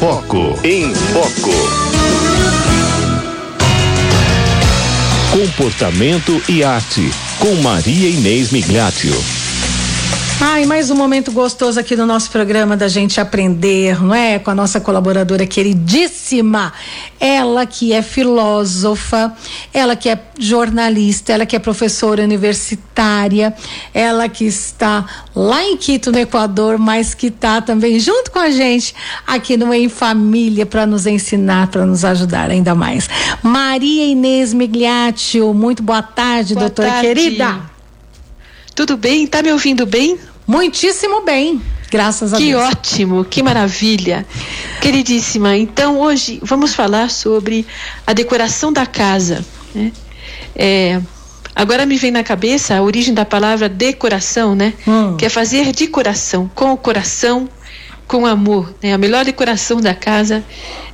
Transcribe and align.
Foco. 0.00 0.58
Em 0.64 0.94
Foco. 0.94 1.50
Comportamento 5.30 6.42
e 6.48 6.64
arte. 6.64 7.10
Com 7.38 7.56
Maria 7.56 8.08
Inês 8.08 8.50
Migliaccio. 8.50 9.39
Ai, 10.42 10.64
mais 10.64 10.90
um 10.90 10.94
momento 10.94 11.30
gostoso 11.30 11.78
aqui 11.78 11.94
no 11.94 12.06
nosso 12.06 12.30
programa 12.30 12.74
da 12.74 12.88
gente 12.88 13.20
aprender, 13.20 14.02
não 14.02 14.14
é? 14.14 14.38
Com 14.38 14.50
a 14.50 14.54
nossa 14.54 14.80
colaboradora 14.80 15.46
queridíssima. 15.46 16.72
Ela 17.20 17.66
que 17.66 17.92
é 17.92 18.00
filósofa, 18.00 19.34
ela 19.72 19.94
que 19.94 20.08
é 20.08 20.18
jornalista, 20.38 21.34
ela 21.34 21.44
que 21.44 21.54
é 21.54 21.58
professora 21.58 22.22
universitária, 22.22 23.54
ela 23.92 24.30
que 24.30 24.46
está 24.46 25.04
lá 25.36 25.62
em 25.62 25.76
Quito, 25.76 26.10
no 26.10 26.18
Equador, 26.18 26.78
mas 26.78 27.12
que 27.12 27.26
está 27.26 27.60
também 27.60 28.00
junto 28.00 28.30
com 28.30 28.38
a 28.38 28.50
gente 28.50 28.94
aqui 29.26 29.58
no 29.58 29.74
Em 29.74 29.90
Família 29.90 30.64
para 30.64 30.86
nos 30.86 31.06
ensinar, 31.06 31.66
para 31.66 31.84
nos 31.84 32.02
ajudar 32.02 32.50
ainda 32.50 32.74
mais. 32.74 33.10
Maria 33.42 34.06
Inês 34.06 34.54
Migliaccio, 34.54 35.52
muito 35.52 35.82
boa 35.82 36.02
tarde, 36.02 36.54
boa 36.54 36.66
doutora 36.66 36.88
tarde. 36.88 37.08
querida. 37.08 37.69
Tudo 38.80 38.96
bem? 38.96 39.26
Tá 39.26 39.42
me 39.42 39.52
ouvindo 39.52 39.84
bem? 39.84 40.18
Muitíssimo 40.46 41.20
bem, 41.20 41.60
graças 41.90 42.32
a 42.32 42.38
que 42.38 42.46
Deus. 42.46 42.62
Que 42.62 42.70
ótimo, 42.70 43.24
que 43.26 43.42
maravilha. 43.42 44.26
Queridíssima, 44.80 45.54
então 45.54 46.00
hoje 46.00 46.40
vamos 46.42 46.74
falar 46.74 47.10
sobre 47.10 47.66
a 48.06 48.14
decoração 48.14 48.72
da 48.72 48.86
casa. 48.86 49.44
Né? 49.74 49.92
É, 50.56 50.98
agora 51.54 51.84
me 51.84 51.98
vem 51.98 52.10
na 52.10 52.24
cabeça 52.24 52.74
a 52.74 52.82
origem 52.82 53.12
da 53.12 53.26
palavra 53.26 53.68
decoração, 53.68 54.54
né? 54.54 54.72
Hum. 54.88 55.14
Que 55.18 55.26
é 55.26 55.28
fazer 55.28 55.72
de 55.72 55.86
coração, 55.86 56.50
com 56.54 56.72
o 56.72 56.76
coração, 56.78 57.50
com 58.08 58.24
amor. 58.24 58.74
Né? 58.82 58.94
A 58.94 58.98
melhor 58.98 59.26
decoração 59.26 59.78
da 59.78 59.94
casa 59.94 60.42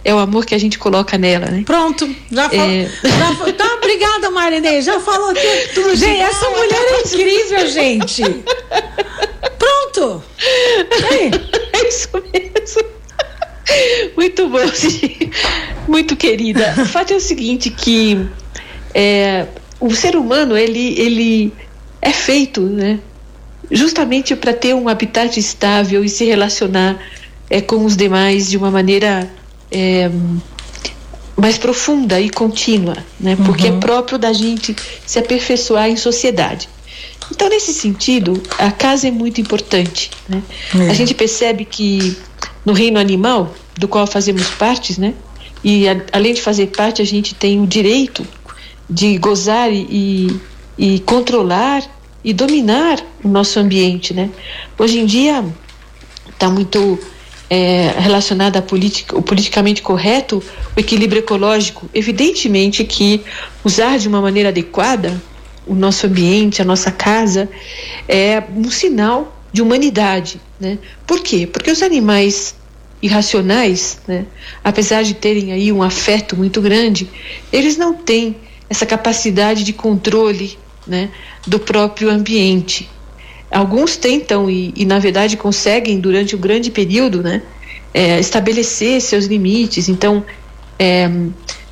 é 0.04 0.12
o 0.12 0.18
amor 0.18 0.44
que 0.44 0.56
a 0.56 0.58
gente 0.58 0.76
coloca 0.76 1.16
nela, 1.16 1.46
né? 1.46 1.62
Pronto, 1.64 2.08
já 2.32 2.50
falou. 2.50 2.66
É... 2.68 2.90
Já, 3.04 3.34
tá, 3.54 3.75
obrigada, 3.96 4.30
Marinê, 4.30 4.82
já 4.82 5.00
falou 5.00 5.32
tudo. 5.74 5.96
Gente, 5.96 6.20
essa 6.20 6.50
mulher 6.50 6.80
é 6.80 7.00
incrível, 7.00 7.66
gente. 7.66 8.22
Pronto. 9.58 10.22
É, 11.10 11.78
é 11.78 11.88
isso 11.88 12.10
mesmo. 12.12 12.96
Muito 14.16 14.48
bom, 14.48 14.58
muito 15.88 16.14
querida. 16.14 16.74
O 16.78 16.84
fato 16.86 17.12
é 17.12 17.16
o 17.16 17.20
seguinte 17.20 17.70
que 17.70 18.26
é, 18.94 19.46
o 19.80 19.92
ser 19.94 20.14
humano 20.14 20.56
ele, 20.56 20.94
ele 20.98 21.52
é 22.00 22.12
feito, 22.12 22.60
né? 22.60 23.00
Justamente 23.70 24.36
para 24.36 24.52
ter 24.52 24.74
um 24.74 24.88
habitat 24.88 25.38
estável 25.38 26.04
e 26.04 26.08
se 26.08 26.24
relacionar 26.24 26.96
é, 27.50 27.60
com 27.60 27.84
os 27.84 27.96
demais 27.96 28.48
de 28.48 28.56
uma 28.56 28.70
maneira 28.70 29.28
é, 29.70 30.08
mais 31.36 31.58
profunda 31.58 32.20
e 32.20 32.30
contínua, 32.30 32.96
né? 33.20 33.36
Porque 33.44 33.66
é 33.66 33.70
uhum. 33.70 33.76
é 33.76 33.80
próprio 33.80 34.18
da 34.18 34.32
gente 34.32 34.74
se 35.04 35.18
aperfeiçoar 35.18 35.88
em 35.88 35.96
sociedade. 35.96 36.68
Então, 37.30 37.48
nesse 37.48 37.74
sentido, 37.74 38.40
a 38.58 38.70
casa 38.70 39.08
é 39.08 39.10
muito 39.10 39.40
importante. 39.40 40.10
Né? 40.28 40.42
É. 40.78 40.90
A 40.90 40.94
gente 40.94 41.12
percebe 41.12 41.64
que 41.64 42.16
no 42.64 42.72
reino 42.72 42.98
animal, 42.98 43.54
do 43.76 43.86
qual 43.86 44.06
fazemos 44.06 44.48
parte, 44.50 44.98
né? 45.00 45.14
E 45.62 45.88
a, 45.88 46.00
além 46.12 46.32
de 46.32 46.40
fazer 46.40 46.68
parte, 46.68 47.02
a 47.02 47.04
gente 47.04 47.34
tem 47.34 47.60
o 47.60 47.66
direito 47.66 48.26
de 48.88 49.18
gozar 49.18 49.70
e, 49.72 50.40
e 50.78 51.00
controlar 51.00 51.82
e 52.24 52.32
dominar 52.32 53.00
o 53.22 53.28
nosso 53.28 53.58
ambiente, 53.58 54.14
né? 54.14 54.30
Hoje 54.78 54.98
em 54.98 55.06
dia 55.06 55.44
está 56.28 56.48
muito 56.48 56.98
é, 57.48 57.94
relacionada 57.98 58.60
política, 58.60 59.16
o 59.16 59.22
politicamente 59.22 59.82
correto, 59.82 60.42
o 60.76 60.80
equilíbrio 60.80 61.20
ecológico. 61.20 61.88
Evidentemente 61.94 62.84
que 62.84 63.22
usar 63.64 63.98
de 63.98 64.06
uma 64.06 64.20
maneira 64.20 64.50
adequada 64.50 65.20
o 65.66 65.74
nosso 65.74 66.06
ambiente, 66.06 66.62
a 66.62 66.64
nossa 66.64 66.92
casa, 66.92 67.48
é 68.06 68.42
um 68.54 68.70
sinal 68.70 69.36
de 69.52 69.62
humanidade. 69.62 70.40
Né? 70.60 70.78
Por 71.06 71.20
quê? 71.20 71.46
Porque 71.46 71.70
os 71.70 71.82
animais 71.82 72.54
irracionais, 73.02 73.98
né, 74.06 74.26
apesar 74.64 75.02
de 75.02 75.14
terem 75.14 75.52
aí 75.52 75.70
um 75.70 75.82
afeto 75.82 76.36
muito 76.36 76.60
grande, 76.62 77.08
eles 77.52 77.76
não 77.76 77.94
têm 77.94 78.36
essa 78.70 78.86
capacidade 78.86 79.64
de 79.64 79.72
controle 79.72 80.58
né, 80.86 81.10
do 81.46 81.58
próprio 81.58 82.10
ambiente. 82.10 82.88
Alguns 83.50 83.96
tentam 83.96 84.50
e, 84.50 84.72
e, 84.74 84.84
na 84.84 84.98
verdade 84.98 85.36
conseguem 85.36 86.00
durante 86.00 86.34
um 86.34 86.38
grande 86.38 86.70
período, 86.70 87.22
né, 87.22 87.42
é, 87.92 88.18
estabelecer 88.18 89.00
seus 89.00 89.26
limites. 89.26 89.88
Então, 89.88 90.24
é, 90.78 91.08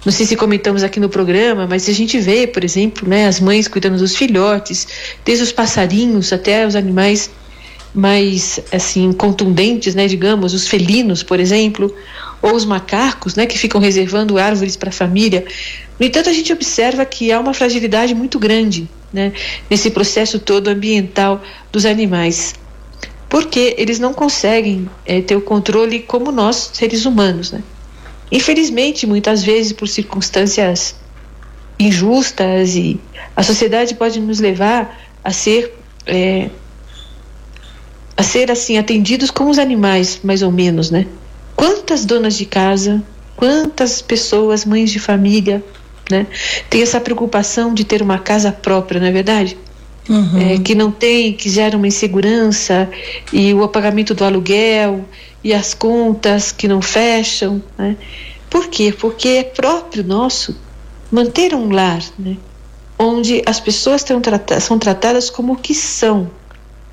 não 0.05 0.13
sei 0.13 0.27
se 0.27 0.37
comentamos 0.37 0.83
aqui 0.83 1.01
no 1.01 1.09
programa, 1.09 1.67
mas 1.67 1.89
a 1.89 1.93
gente 1.93 2.19
vê, 2.19 2.47
por 2.47 2.63
exemplo, 2.63 3.09
né, 3.09 3.27
as 3.27 3.41
mães 3.41 3.67
cuidando 3.67 3.97
dos 3.97 4.15
filhotes, 4.15 4.87
desde 5.25 5.43
os 5.45 5.53
passarinhos 5.53 6.33
até 6.33 6.67
os 6.67 6.77
animais 6.77 7.31
mais 7.95 8.61
assim 8.73 9.13
contundentes, 9.13 9.95
né, 9.95 10.07
digamos, 10.07 10.53
os 10.53 10.67
felinos, 10.67 11.23
por 11.23 11.41
exemplo, 11.41 11.95
ou 12.43 12.55
os 12.55 12.67
macacos, 12.67 13.35
né, 13.35 13.47
que 13.47 13.57
ficam 13.57 13.81
reservando 13.81 14.37
árvores 14.37 14.77
para 14.77 14.91
a 14.91 14.93
família. 14.93 15.47
No 15.99 16.05
entanto, 16.05 16.29
a 16.29 16.33
gente 16.33 16.53
observa 16.53 17.05
que 17.07 17.33
há 17.33 17.41
uma 17.41 17.55
fragilidade 17.55 18.15
muito 18.15 18.39
grande, 18.39 18.91
né, 19.11 19.33
nesse 19.71 19.91
processo 19.91 20.39
todo 20.39 20.69
ambiental 20.69 21.43
dos 21.73 21.87
animais, 21.87 22.55
porque 23.29 23.75
eles 23.79 23.99
não 23.99 24.13
conseguem 24.13 24.87
é, 25.07 25.23
ter 25.23 25.37
o 25.37 25.41
controle 25.41 26.01
como 26.01 26.31
nós, 26.31 26.73
seres 26.75 27.07
humanos, 27.07 27.53
né. 27.53 27.63
Infelizmente, 28.31 29.07
muitas 29.07 29.43
vezes 29.43 29.73
por 29.73 29.89
circunstâncias 29.89 30.97
injustas 31.79 32.75
e 32.77 33.01
a 33.37 33.43
sociedade 33.43 33.95
pode 33.95 34.21
nos 34.21 34.41
levar 34.41 35.01
a 35.23 35.31
ser 35.31 35.75
é, 36.07 36.51
a 38.17 38.23
ser 38.23 38.51
assim 38.51 38.79
atendidos 38.79 39.31
como 39.31 39.51
os 39.51 39.59
animais, 39.59 40.21
mais 40.23 40.43
ou 40.43 40.53
menos, 40.53 40.91
né? 40.91 41.07
Quantas 41.57 42.05
donas 42.05 42.37
de 42.37 42.47
casa, 42.47 43.03
quantas 43.37 44.01
pessoas, 44.01 44.65
mães 44.65 44.91
de 44.91 44.99
família, 44.99 45.65
né, 46.11 46.27
tem 46.69 46.83
essa 46.83 47.01
preocupação 47.01 47.73
de 47.73 47.85
ter 47.85 48.03
uma 48.03 48.19
casa 48.19 48.53
própria, 48.53 49.01
não 49.01 49.07
é 49.07 49.13
verdade? 49.13 49.57
Uhum. 50.09 50.39
É, 50.39 50.59
que 50.59 50.75
não 50.75 50.91
tem, 50.91 51.33
que 51.33 51.49
gera 51.49 51.77
uma 51.77 51.87
insegurança 51.87 52.91
e 53.33 53.55
o 53.55 53.67
pagamento 53.69 54.15
do 54.15 54.25
aluguel 54.25 55.05
e 55.43 55.55
as 55.55 55.73
contas 55.73 56.53
que 56.53 56.69
não 56.69 56.83
fecham. 56.83 57.63
Né? 57.79 57.97
Por 58.51 58.69
quê? 58.69 58.95
Porque 58.99 59.29
é 59.29 59.45
próprio 59.45 60.05
nosso 60.05 60.57
manter 61.11 61.55
um 61.55 61.71
lar 61.71 62.03
né? 62.19 62.37
onde 62.99 63.43
as 63.47 63.61
pessoas 63.61 64.05
trata 64.05 64.61
são 64.61 64.79
tratadas 64.79 65.31
como 65.31 65.55
o 65.55 65.57
que 65.57 65.75
são, 65.75 66.31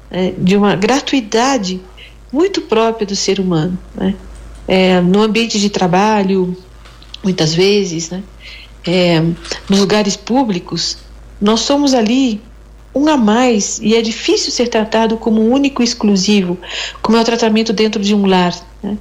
né? 0.10 0.34
de 0.38 0.56
uma 0.56 0.76
gratuidade 0.76 1.82
muito 2.32 2.62
própria 2.62 3.06
do 3.06 3.16
ser 3.16 3.40
humano. 3.40 3.78
Né? 3.94 4.16
É, 4.68 5.02
no 5.02 5.22
ambiente 5.22 5.60
de 5.60 5.70
trabalho, 5.70 6.56
muitas 7.24 7.54
vezes, 7.54 8.10
né? 8.10 8.24
É, 8.86 9.20
nos 9.70 9.80
lugares 9.80 10.16
públicos, 10.16 10.98
nós 11.40 11.60
somos 11.60 11.94
ali 11.94 12.42
um 12.94 13.08
a 13.08 13.18
mais 13.18 13.80
e 13.82 13.96
é 13.96 14.02
difícil 14.02 14.52
ser 14.52 14.68
tratado 14.68 15.18
como 15.18 15.42
único 15.42 15.82
e 15.82 15.86
exclusivo, 15.86 16.58
como 17.02 17.18
é 17.18 17.22
o 17.22 17.24
tratamento 17.24 17.72
dentro 17.72 18.02
de 18.02 18.14
um 18.14 18.26
lar. 18.26 18.54
Né? 18.84 18.98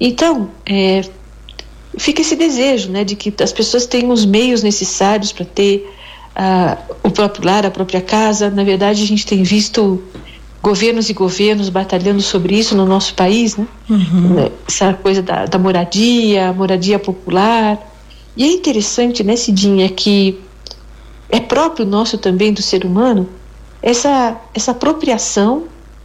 Então, 0.00 0.48
é, 0.64 1.02
fica 1.96 2.22
esse 2.22 2.36
desejo 2.36 2.90
né, 2.90 3.04
de 3.04 3.16
que 3.16 3.32
as 3.42 3.52
pessoas 3.52 3.86
tenham 3.86 4.10
os 4.10 4.24
meios 4.24 4.62
necessários 4.62 5.32
para 5.32 5.44
ter 5.44 5.90
uh, 6.36 6.94
o 7.02 7.10
próprio 7.10 7.44
lar, 7.44 7.66
a 7.66 7.70
própria 7.70 8.00
casa. 8.00 8.50
Na 8.50 8.64
verdade, 8.64 9.02
a 9.02 9.06
gente 9.06 9.26
tem 9.26 9.42
visto 9.42 10.02
governos 10.62 11.08
e 11.08 11.12
governos 11.12 11.68
batalhando 11.68 12.20
sobre 12.20 12.56
isso 12.58 12.76
no 12.76 12.84
nosso 12.84 13.14
país, 13.14 13.56
né? 13.56 13.66
Uhum. 13.88 14.50
Essa 14.66 14.92
coisa 14.94 15.22
da, 15.22 15.46
da 15.46 15.58
moradia, 15.58 16.52
moradia 16.52 16.98
popular. 16.98 17.78
E 18.36 18.44
é 18.44 18.52
interessante, 18.52 19.24
né, 19.24 19.36
Cidinha, 19.36 19.88
que 19.88 20.38
é 21.28 21.40
próprio 21.40 21.84
nosso 21.84 22.18
também 22.18 22.52
do 22.52 22.62
ser 22.62 22.84
humano 22.84 23.28
essa, 23.82 24.40
essa 24.54 24.72
apropriação, 24.72 25.64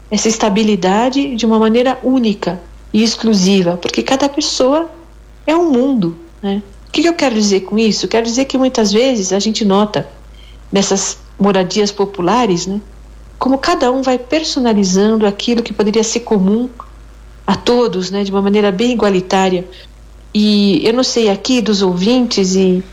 essa 0.09 0.27
estabilidade 0.27 1.35
de 1.35 1.45
uma 1.45 1.57
maneira 1.57 1.99
única 2.03 2.61
e 2.91 3.03
exclusiva, 3.03 3.77
porque 3.77 4.03
cada 4.03 4.29
pessoa 4.29 4.89
é 5.45 5.55
um 5.55 5.71
mundo. 5.71 6.15
Né? 6.41 6.61
O 6.87 6.91
que, 6.91 7.05
eu 7.05 7.13
quero 7.13 7.33
dizer 7.33 7.61
com 7.61 7.77
isso? 7.77 8.07
Quero 8.07 8.25
dizer 8.25 8.45
que 8.45 8.57
muitas 8.57 8.91
vezes 8.91 9.33
a 9.33 9.39
gente 9.39 9.65
nota 9.65 10.07
nessas 10.71 11.17
moradias 11.39 11.91
populares, 11.91 12.67
né, 12.67 12.79
como 13.39 13.57
cada 13.57 13.91
um 13.91 14.01
vai 14.01 14.17
personalizando 14.17 15.25
aquilo 15.25 15.63
que 15.63 15.73
poderia 15.73 16.03
ser 16.03 16.21
comum 16.21 16.69
a 17.45 17.55
todos, 17.55 18.11
né, 18.11 18.23
de 18.23 18.31
uma 18.31 18.41
maneira 18.41 18.71
bem 18.71 18.91
igualitária. 18.91 19.67
E 20.33 20.81
eu 20.85 20.93
não 20.93 21.03
sei 21.03 21.29
aqui 21.29 21.61
dos 21.61 21.81
ouvintes 21.81 22.55
e 22.55 22.83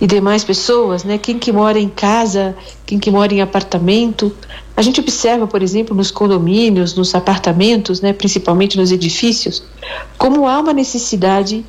e 0.00 0.06
demais 0.06 0.44
pessoas, 0.44 1.04
né? 1.04 1.18
Quem 1.18 1.38
que 1.38 1.50
mora 1.50 1.78
em 1.78 1.88
casa, 1.88 2.54
quem 2.84 2.98
que 2.98 3.10
mora 3.10 3.32
em 3.32 3.40
apartamento. 3.40 4.32
A 4.76 4.82
gente 4.82 5.00
observa, 5.00 5.46
por 5.46 5.62
exemplo, 5.62 5.96
nos 5.96 6.10
condomínios, 6.10 6.94
nos 6.94 7.14
apartamentos, 7.14 8.00
né, 8.02 8.12
principalmente 8.12 8.76
nos 8.76 8.92
edifícios, 8.92 9.62
como 10.18 10.46
há 10.46 10.60
uma 10.60 10.74
necessidade 10.74 11.64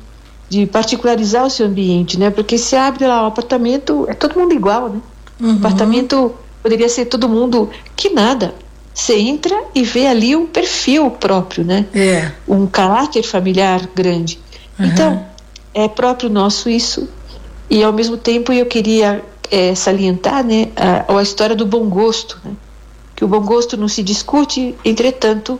de 0.48 0.66
particularizar 0.66 1.46
o 1.46 1.50
seu 1.50 1.66
ambiente, 1.66 2.18
né? 2.18 2.30
Porque 2.30 2.58
se 2.58 2.76
abre 2.76 3.06
lá 3.06 3.24
o 3.24 3.26
apartamento, 3.26 4.06
é 4.08 4.14
todo 4.14 4.38
mundo 4.38 4.54
igual, 4.54 4.88
né? 4.88 5.00
Uhum. 5.40 5.54
O 5.54 5.56
apartamento 5.58 6.34
poderia 6.62 6.88
ser 6.88 7.06
todo 7.06 7.28
mundo 7.28 7.70
que 7.94 8.10
nada. 8.10 8.54
Você 8.94 9.16
entra 9.16 9.54
e 9.74 9.84
vê 9.84 10.06
ali 10.06 10.34
um 10.34 10.46
perfil 10.46 11.10
próprio, 11.10 11.64
né? 11.64 11.86
É. 11.94 12.32
Um 12.48 12.66
caráter 12.66 13.22
familiar 13.22 13.88
grande. 13.94 14.40
Uhum. 14.78 14.86
Então, 14.86 15.26
é 15.72 15.86
próprio 15.86 16.28
nosso 16.28 16.68
isso. 16.68 17.08
E 17.70 17.82
ao 17.82 17.92
mesmo 17.92 18.16
tempo 18.16 18.52
eu 18.52 18.66
queria 18.66 19.24
é, 19.50 19.74
salientar, 19.74 20.44
né, 20.44 20.68
a, 20.76 21.16
a 21.18 21.22
história 21.22 21.54
do 21.54 21.66
bom 21.66 21.88
gosto, 21.88 22.40
né? 22.44 22.52
Que 23.14 23.24
o 23.24 23.28
bom 23.28 23.40
gosto 23.40 23.76
não 23.76 23.88
se 23.88 24.02
discute, 24.02 24.74
entretanto, 24.84 25.58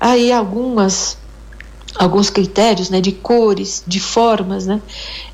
aí 0.00 0.32
algumas 0.32 1.16
alguns 1.98 2.28
critérios, 2.28 2.90
né, 2.90 3.00
de 3.00 3.12
cores, 3.12 3.82
de 3.86 3.98
formas, 3.98 4.66
né? 4.66 4.82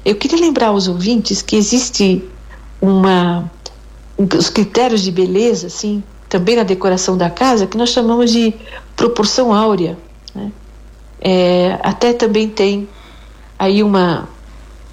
Eu 0.04 0.14
queria 0.14 0.38
lembrar 0.38 0.68
aos 0.68 0.86
ouvintes 0.86 1.42
que 1.42 1.56
existe 1.56 2.24
uma 2.80 3.50
os 4.16 4.48
critérios 4.48 5.02
de 5.02 5.10
beleza, 5.10 5.66
assim, 5.66 6.02
também 6.28 6.56
na 6.56 6.62
decoração 6.62 7.16
da 7.16 7.28
casa, 7.28 7.66
que 7.66 7.76
nós 7.76 7.90
chamamos 7.90 8.30
de 8.30 8.54
proporção 8.94 9.52
áurea. 9.52 9.98
Né? 10.34 10.52
É, 11.20 11.78
até 11.82 12.12
também 12.12 12.48
tem 12.48 12.88
aí 13.58 13.82
uma 13.82 14.28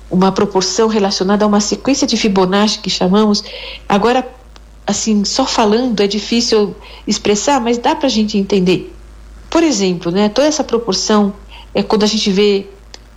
uma 0.10 0.32
proporção 0.32 0.88
relacionada 0.88 1.46
a 1.46 1.48
uma 1.48 1.60
sequência 1.60 2.08
de 2.08 2.18
Fibonacci 2.18 2.80
que 2.80 2.90
chamamos. 2.90 3.44
Agora, 3.88 4.28
assim, 4.86 5.24
só 5.24 5.46
falando 5.46 6.02
é 6.02 6.08
difícil 6.08 6.76
expressar, 7.06 7.62
mas 7.62 7.78
dá 7.78 7.96
para 7.96 8.08
a 8.08 8.10
gente 8.10 8.38
entender. 8.38 8.94
Por 9.50 9.64
exemplo, 9.64 10.12
né, 10.12 10.30
toda 10.30 10.48
essa 10.48 10.64
proporção 10.64 11.34
é 11.74 11.84
quando 11.84 12.04
a 12.04 12.08
gente 12.08 12.32
vê 12.32 12.68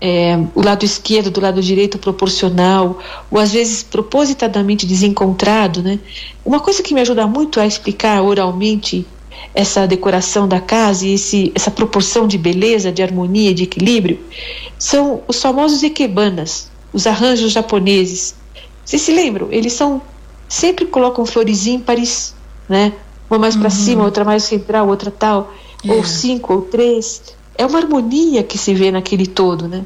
é, 0.04 0.36
o 0.52 0.60
lado 0.60 0.84
esquerdo 0.84 1.30
do 1.30 1.40
lado 1.40 1.62
direito 1.62 1.96
proporcional, 1.96 2.98
ou 3.30 3.38
às 3.38 3.52
vezes 3.52 3.84
propositadamente 3.84 4.84
desencontrado, 4.84 5.80
né? 5.80 6.00
Uma 6.44 6.58
coisa 6.58 6.82
que 6.82 6.92
me 6.92 7.00
ajuda 7.00 7.24
muito 7.24 7.60
a 7.60 7.66
explicar 7.66 8.20
oralmente 8.20 9.06
essa 9.54 9.86
decoração 9.86 10.48
da 10.48 10.60
casa 10.60 11.06
e 11.06 11.14
esse, 11.14 11.52
essa 11.54 11.70
proporção 11.70 12.26
de 12.26 12.36
beleza, 12.36 12.90
de 12.90 13.00
harmonia, 13.00 13.54
de 13.54 13.62
equilíbrio, 13.62 14.18
são 14.76 15.22
os 15.28 15.40
famosos 15.40 15.84
ikebanas, 15.84 16.68
os 16.92 17.06
arranjos 17.06 17.52
japoneses. 17.52 18.34
Vocês 18.84 19.02
se 19.02 19.12
lembram? 19.12 19.48
Eles 19.50 19.72
são 19.72 20.02
sempre 20.48 20.84
colocam 20.86 21.24
flores 21.24 21.66
ímpares, 21.66 22.34
né? 22.68 22.92
Uma 23.30 23.38
mais 23.38 23.56
para 23.56 23.70
uhum. 23.70 23.70
cima, 23.70 24.04
outra 24.04 24.24
mais 24.24 24.44
central, 24.44 24.88
outra 24.88 25.10
tal, 25.10 25.52
ou 25.88 26.00
é. 26.00 26.04
cinco 26.04 26.52
ou 26.52 26.62
três 26.62 27.22
é 27.56 27.66
uma 27.66 27.78
harmonia 27.78 28.42
que 28.42 28.58
se 28.58 28.74
vê 28.74 28.90
naquele 28.90 29.26
todo, 29.26 29.68
né? 29.68 29.84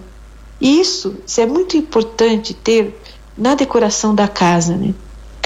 E 0.61 0.81
isso, 0.81 1.17
isso 1.27 1.41
é 1.41 1.47
muito 1.47 1.77
importante 1.77 2.55
ter 2.55 2.99
na 3.37 3.55
decoração 3.55 4.15
da 4.15 4.27
casa, 4.27 4.77
né? 4.77 4.95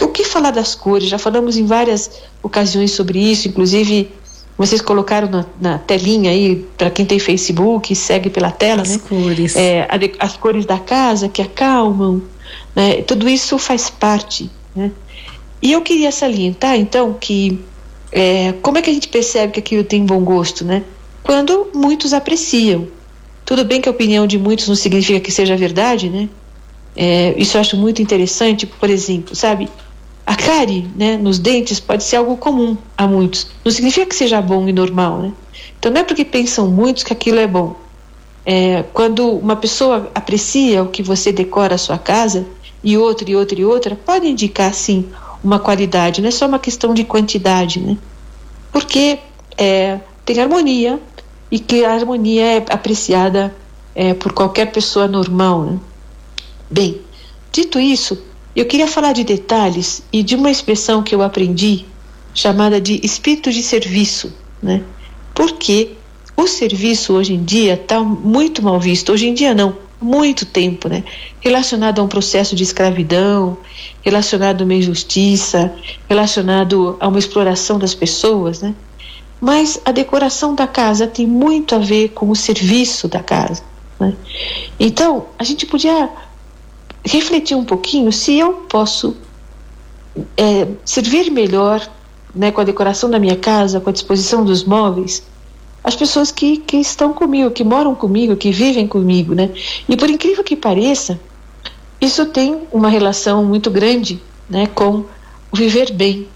O 0.01 0.09
que 0.09 0.25
falar 0.25 0.51
das 0.51 0.75
cores? 0.75 1.09
Já 1.09 1.19
falamos 1.19 1.57
em 1.57 1.67
várias 1.67 2.11
ocasiões 2.43 2.93
sobre 2.93 3.19
isso, 3.19 3.49
inclusive 3.49 4.11
vocês 4.67 4.81
colocaram 4.81 5.29
na, 5.29 5.47
na 5.61 5.79
telinha 5.79 6.31
aí, 6.31 6.65
para 6.77 6.91
quem 6.91 7.07
tem 7.07 7.19
Facebook, 7.19 7.95
segue 7.95 8.31
pela 8.31 8.51
tela, 8.51 8.83
as 8.83 8.91
né? 8.91 9.01
Cores. 9.09 9.57
É, 9.57 9.89
as 10.19 10.37
cores 10.37 10.67
da 10.67 10.79
casa 10.79 11.29
que 11.29 11.43
acalmam, 11.43 12.23
né? 12.77 13.03
Tudo 13.03 13.29
isso 13.29 13.59
faz 13.59 13.89
parte, 13.89 14.51
né? 14.75 14.91
E 15.63 15.73
eu 15.73 15.83
queria 15.83 16.13
salientar, 16.13 16.77
então, 16.77 17.15
que 17.15 17.61
é, 18.13 18.53
como 18.63 18.79
é 18.79 18.83
que 18.83 18.91
a 18.91 18.93
gente 18.93 19.09
percebe 19.09 19.53
que 19.53 19.61
aquilo 19.61 19.85
tem 19.85 20.05
bom 20.05 20.21
gosto, 20.21 20.65
né? 20.65 20.83
quando 21.23 21.71
muitos 21.75 22.13
apreciam. 22.13 22.89
Tudo 23.45 23.65
bem 23.65 23.81
que 23.81 23.89
a 23.89 23.93
opinião 23.93 24.27
de 24.27 24.39
muitos 24.39 24.69
não 24.69 24.75
significa 24.75 25.21
que 25.21 25.31
seja 25.31 25.57
verdade, 25.57 26.09
né? 26.09 26.29
É, 26.97 27.35
isso 27.37 27.57
eu 27.57 27.61
acho 27.61 27.77
muito 27.77 28.03
interessante, 28.03 28.67
por 28.67 28.91
exemplo, 28.91 29.35
sabe? 29.35 29.69
A 30.31 30.37
cárie 30.37 30.89
né, 30.95 31.17
nos 31.17 31.41
dentes 31.41 31.81
pode 31.81 32.05
ser 32.05 32.15
algo 32.15 32.37
comum 32.37 32.77
a 32.97 33.05
muitos. 33.05 33.49
Não 33.65 33.73
significa 33.73 34.07
que 34.07 34.15
seja 34.15 34.41
bom 34.41 34.69
e 34.69 34.73
normal, 34.73 35.19
né? 35.19 35.33
Então 35.77 35.91
não 35.91 36.03
é 36.03 36.05
porque 36.05 36.25
pensam 36.25 36.69
muitos 36.69 37.03
que 37.03 37.13
aquilo 37.13 37.41
é 37.41 37.49
bom. 37.49 37.75
É, 38.47 38.85
quando 38.93 39.29
uma 39.29 39.57
pessoa 39.57 40.09
aprecia 40.15 40.85
o 40.85 40.89
que 40.89 41.03
você 41.03 41.33
decora 41.33 41.75
a 41.75 41.79
sua 41.79 41.99
casa, 41.99 42.47
e 42.85 42.97
outra, 42.97 43.29
e 43.29 43.35
outra, 43.35 43.61
e 43.61 43.65
outra, 43.65 43.97
pode 43.97 44.29
indicar, 44.29 44.73
sim, 44.73 45.09
uma 45.43 45.59
qualidade, 45.59 46.21
não 46.21 46.29
é 46.29 46.31
só 46.31 46.47
uma 46.47 46.61
questão 46.61 46.95
de 46.95 47.03
quantidade, 47.03 47.81
né? 47.81 47.99
Porque 48.71 49.19
é, 49.59 49.99
tem 50.25 50.39
harmonia, 50.39 51.01
e 51.51 51.59
que 51.59 51.85
a 51.85 51.93
harmonia 51.93 52.45
é 52.45 52.65
apreciada 52.71 53.53
é, 53.97 54.15
por 54.15 54.31
qualquer 54.31 54.67
pessoa 54.67 55.09
normal. 55.09 55.65
Né? 55.65 55.79
Bem, 56.71 57.01
dito 57.51 57.81
isso, 57.81 58.30
eu 58.55 58.67
queria 58.67 58.87
falar 58.87 59.13
de 59.13 59.25
detalhes 59.25 60.03
e 60.13 60.23
de 60.23 60.35
uma 60.35 60.51
expressão 60.51 61.03
que 61.03 61.15
eu 61.15 61.23
aprendi 61.23 61.87
chamada 62.35 62.81
de 62.81 63.01
espírito 63.05 63.53
de 63.53 63.63
serviço, 63.63 64.33
né? 64.63 64.83
Porque 65.35 65.93
o 66.37 66.47
serviço 66.47 67.13
hoje 67.15 67.35
em 67.35 67.45
dia 67.45 67.75
está 67.75 68.01
muito 68.01 68.63
mal 68.63 68.79
visto. 68.81 69.13
Hoje 69.13 69.29
em 69.29 69.35
dia 69.35 69.55
não, 69.55 69.77
muito 70.01 70.47
tempo, 70.47 70.89
né? 70.89 71.05
Relacionado 71.41 72.01
a 72.01 72.03
um 72.03 72.09
processo 72.09 72.57
de 72.57 72.63
escravidão, 72.63 73.57
relacionado 74.03 74.63
a 74.63 74.65
uma 74.65 74.75
injustiça, 74.75 75.73
relacionado 76.09 76.97
a 76.99 77.09
uma 77.09 77.19
exploração 77.19 77.79
das 77.79 77.95
pessoas, 77.95 78.63
né? 78.63 78.75
Mas 79.41 79.81
a 79.85 79.93
decoração 79.93 80.55
da 80.55 80.67
casa 80.67 81.07
tem 81.07 81.27
muito 81.27 81.75
a 81.75 81.79
ver 81.79 82.11
com 82.11 82.29
o 82.31 82.37
serviço 82.37 83.09
da 83.09 83.21
casa. 83.21 83.63
Né? 83.99 84.15
Então, 84.79 85.27
a 85.39 85.45
gente 85.45 85.65
podia 85.65 86.11
refletir 87.05 87.57
um 87.57 87.65
pouquinho 87.65 88.13
se 88.13 88.39
eu 88.39 88.53
posso 88.69 89.17
é, 90.37 90.67
servir 90.85 91.31
melhor 91.31 91.89
né, 92.35 92.51
com 92.51 92.61
a 92.61 92.65
decoração 92.65 93.11
da 93.11 93.19
minha 93.19 93.37
casa, 93.37 93.81
com 93.81 93.91
a 93.91 93.93
disposição 93.93 94.45
dos 94.45 94.65
móveis, 94.65 95.23
as 95.83 95.97
pessoas 95.97 96.31
que, 96.31 96.59
que 96.59 96.77
estão 96.77 97.13
comigo, 97.13 97.51
que 97.51 97.65
moram 97.65 97.95
comigo, 97.95 98.37
que 98.37 98.51
vivem 98.51 98.87
comigo. 98.87 99.35
Né? 99.35 99.51
E 99.89 99.97
por 99.97 100.11
incrível 100.11 100.45
que 100.45 100.55
pareça, 100.55 101.19
isso 102.01 102.27
tem 102.27 102.63
uma 102.71 102.89
relação 102.89 103.45
muito 103.45 103.71
grande 103.71 104.23
né, 104.49 104.67
com 104.67 105.05
o 105.51 105.57
viver 105.57 105.93
bem, 105.93 106.29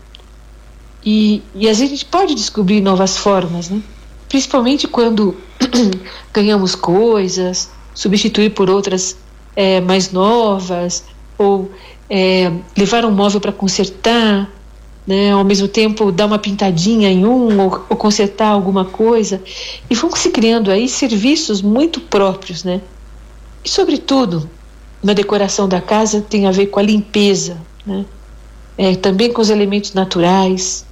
e, 1.05 1.43
e 1.55 1.69
a 1.69 1.73
gente 1.73 2.05
pode 2.07 2.35
descobrir 2.35 2.81
novas 2.81 3.17
formas, 3.17 3.69
né? 3.69 3.83
principalmente 4.29 4.89
quando 4.89 5.37
ganhamos 6.33 6.75
coisas, 6.75 7.71
substituir 7.95 8.51
por 8.51 8.71
outras 8.71 9.17
é, 9.57 9.81
mais 9.81 10.13
novas, 10.13 11.05
ou 11.39 11.71
é, 12.09 12.53
levar 12.77 13.05
um 13.05 13.11
móvel 13.11 13.41
para 13.41 13.53
consertar, 13.53 14.51
né, 15.07 15.33
ao 15.33 15.45
mesmo 15.45 15.69
tempo 15.69 16.11
dar 16.11 16.27
uma 16.27 16.39
pintadinha 16.39 17.11
em 17.11 17.27
um 17.27 17.61
ou, 17.61 17.85
ou, 17.89 17.97
consertar 17.97 18.49
alguma 18.49 18.85
coisa 18.85 19.43
e 19.91 19.95
vão 19.95 20.11
se 20.17 20.31
criando 20.31 20.71
aí 20.71 20.89
serviços 20.89 21.61
muito 21.61 22.01
próprios, 22.01 22.65
né? 22.65 22.81
E 23.63 23.69
sobretudo 23.69 24.49
na 25.03 25.13
decoração 25.13 25.69
da 25.69 25.81
casa 25.81 26.23
tem 26.23 26.47
a 26.47 26.51
ver 26.51 26.67
com 26.67 26.81
a 26.81 26.83
limpeza, 26.83 27.59
né? 27.87 28.07
É, 28.77 28.97
também 28.97 29.33
com 29.33 29.41
os 29.41 29.51
elementos 29.51 29.93
naturais, 29.93 30.87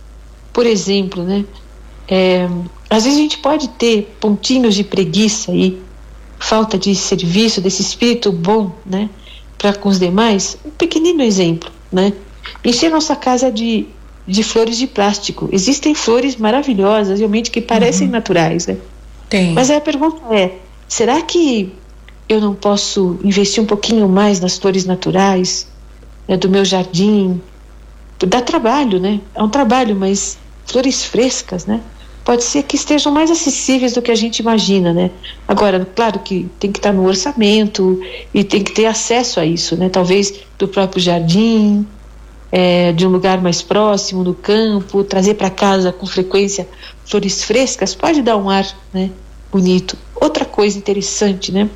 por 0.52 0.66
exemplo, 0.66 1.22
né? 1.22 1.44
É, 2.06 2.46
às 2.90 3.04
vezes 3.04 3.18
a 3.18 3.22
gente 3.22 3.38
pode 3.38 3.68
ter 3.68 4.14
pontinhos 4.20 4.74
de 4.74 4.84
preguiça 4.84 5.50
aí, 5.50 5.80
falta 6.42 6.76
de 6.76 6.94
serviço, 6.94 7.60
desse 7.60 7.82
espírito 7.82 8.32
bom, 8.32 8.72
né? 8.84 9.08
Para 9.56 9.72
com 9.72 9.88
os 9.88 9.98
demais. 9.98 10.58
Um 10.64 10.70
pequenino 10.70 11.22
exemplo, 11.22 11.70
né? 11.90 12.12
Encher 12.64 12.90
nossa 12.90 13.14
casa 13.14 13.50
de, 13.50 13.86
de 14.26 14.42
flores 14.42 14.76
de 14.76 14.88
plástico. 14.88 15.48
Existem 15.52 15.94
flores 15.94 16.36
maravilhosas, 16.36 17.20
realmente, 17.20 17.50
que 17.50 17.60
parecem 17.60 18.08
uhum. 18.08 18.12
naturais, 18.12 18.66
né? 18.66 18.76
Tem. 19.30 19.52
Mas 19.52 19.70
aí 19.70 19.76
a 19.76 19.80
pergunta 19.80 20.20
é: 20.34 20.56
será 20.88 21.22
que 21.22 21.72
eu 22.28 22.40
não 22.40 22.54
posso 22.54 23.18
investir 23.22 23.62
um 23.62 23.66
pouquinho 23.66 24.08
mais 24.08 24.40
nas 24.40 24.58
flores 24.58 24.84
naturais 24.84 25.68
né, 26.26 26.36
do 26.36 26.48
meu 26.48 26.64
jardim? 26.64 27.40
Dá 28.18 28.40
trabalho, 28.40 28.98
né? 28.98 29.20
É 29.34 29.42
um 29.42 29.48
trabalho, 29.48 29.94
mas 29.94 30.38
flores 30.66 31.04
frescas, 31.04 31.66
né? 31.66 31.80
Pode 32.24 32.44
ser 32.44 32.62
que 32.62 32.76
estejam 32.76 33.12
mais 33.12 33.30
acessíveis 33.30 33.94
do 33.94 34.02
que 34.02 34.10
a 34.10 34.14
gente 34.14 34.38
imagina, 34.38 34.92
né? 34.92 35.10
Agora, 35.46 35.86
claro 35.94 36.20
que 36.20 36.48
tem 36.58 36.70
que 36.70 36.78
estar 36.78 36.92
no 36.92 37.04
orçamento 37.06 38.00
e 38.32 38.44
tem 38.44 38.62
que 38.62 38.72
ter 38.72 38.86
acesso 38.86 39.40
a 39.40 39.44
isso, 39.44 39.76
né? 39.76 39.88
Talvez 39.88 40.40
do 40.58 40.68
próprio 40.68 41.02
jardim, 41.02 41.86
é, 42.50 42.92
de 42.92 43.06
um 43.06 43.10
lugar 43.10 43.40
mais 43.40 43.60
próximo, 43.60 44.22
no 44.22 44.34
campo, 44.34 45.02
trazer 45.02 45.34
para 45.34 45.50
casa 45.50 45.92
com 45.92 46.06
frequência 46.06 46.68
flores 47.04 47.42
frescas 47.42 47.94
pode 47.94 48.22
dar 48.22 48.36
um 48.36 48.48
ar, 48.48 48.66
né? 48.92 49.10
Bonito. 49.50 49.98
Outra 50.14 50.44
coisa 50.44 50.78
interessante, 50.78 51.50
né? 51.50 51.68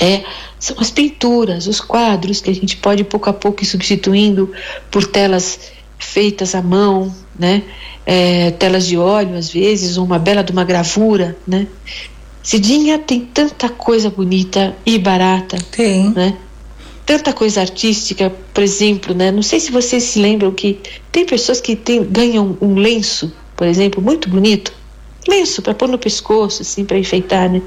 é, 0.00 0.24
são 0.58 0.76
as 0.78 0.90
pinturas, 0.90 1.66
os 1.66 1.80
quadros 1.80 2.40
que 2.40 2.50
a 2.50 2.54
gente 2.54 2.76
pode 2.76 3.04
pouco 3.04 3.28
a 3.28 3.32
pouco 3.32 3.62
ir 3.62 3.66
substituindo 3.66 4.50
por 4.90 5.06
telas 5.06 5.72
feitas 6.04 6.54
à 6.54 6.62
mão, 6.62 7.14
né? 7.38 7.62
É, 8.04 8.50
telas 8.52 8.86
de 8.86 8.96
óleo 8.96 9.36
às 9.36 9.50
vezes, 9.50 9.96
uma 9.96 10.18
bela 10.18 10.42
de 10.42 10.52
uma 10.52 10.64
gravura, 10.64 11.36
né? 11.46 11.66
Cidinha 12.42 12.98
tem 12.98 13.20
tanta 13.20 13.68
coisa 13.68 14.10
bonita 14.10 14.76
e 14.84 14.98
barata, 14.98 15.56
tem, 15.70 16.10
né? 16.10 16.36
Tanta 17.06 17.32
coisa 17.32 17.60
artística, 17.60 18.32
por 18.52 18.62
exemplo, 18.62 19.14
né? 19.14 19.30
Não 19.30 19.42
sei 19.42 19.60
se 19.60 19.70
vocês 19.70 20.02
se 20.02 20.18
lembram 20.18 20.50
que 20.50 20.78
tem 21.10 21.24
pessoas 21.24 21.60
que 21.60 21.76
tem, 21.76 22.02
ganham 22.02 22.56
um 22.60 22.74
lenço, 22.74 23.32
por 23.56 23.66
exemplo, 23.66 24.02
muito 24.02 24.28
bonito, 24.28 24.72
lenço 25.28 25.62
para 25.62 25.74
pôr 25.74 25.88
no 25.88 25.98
pescoço, 25.98 26.62
assim, 26.62 26.84
para 26.84 26.98
enfeitar, 26.98 27.48
né? 27.48 27.62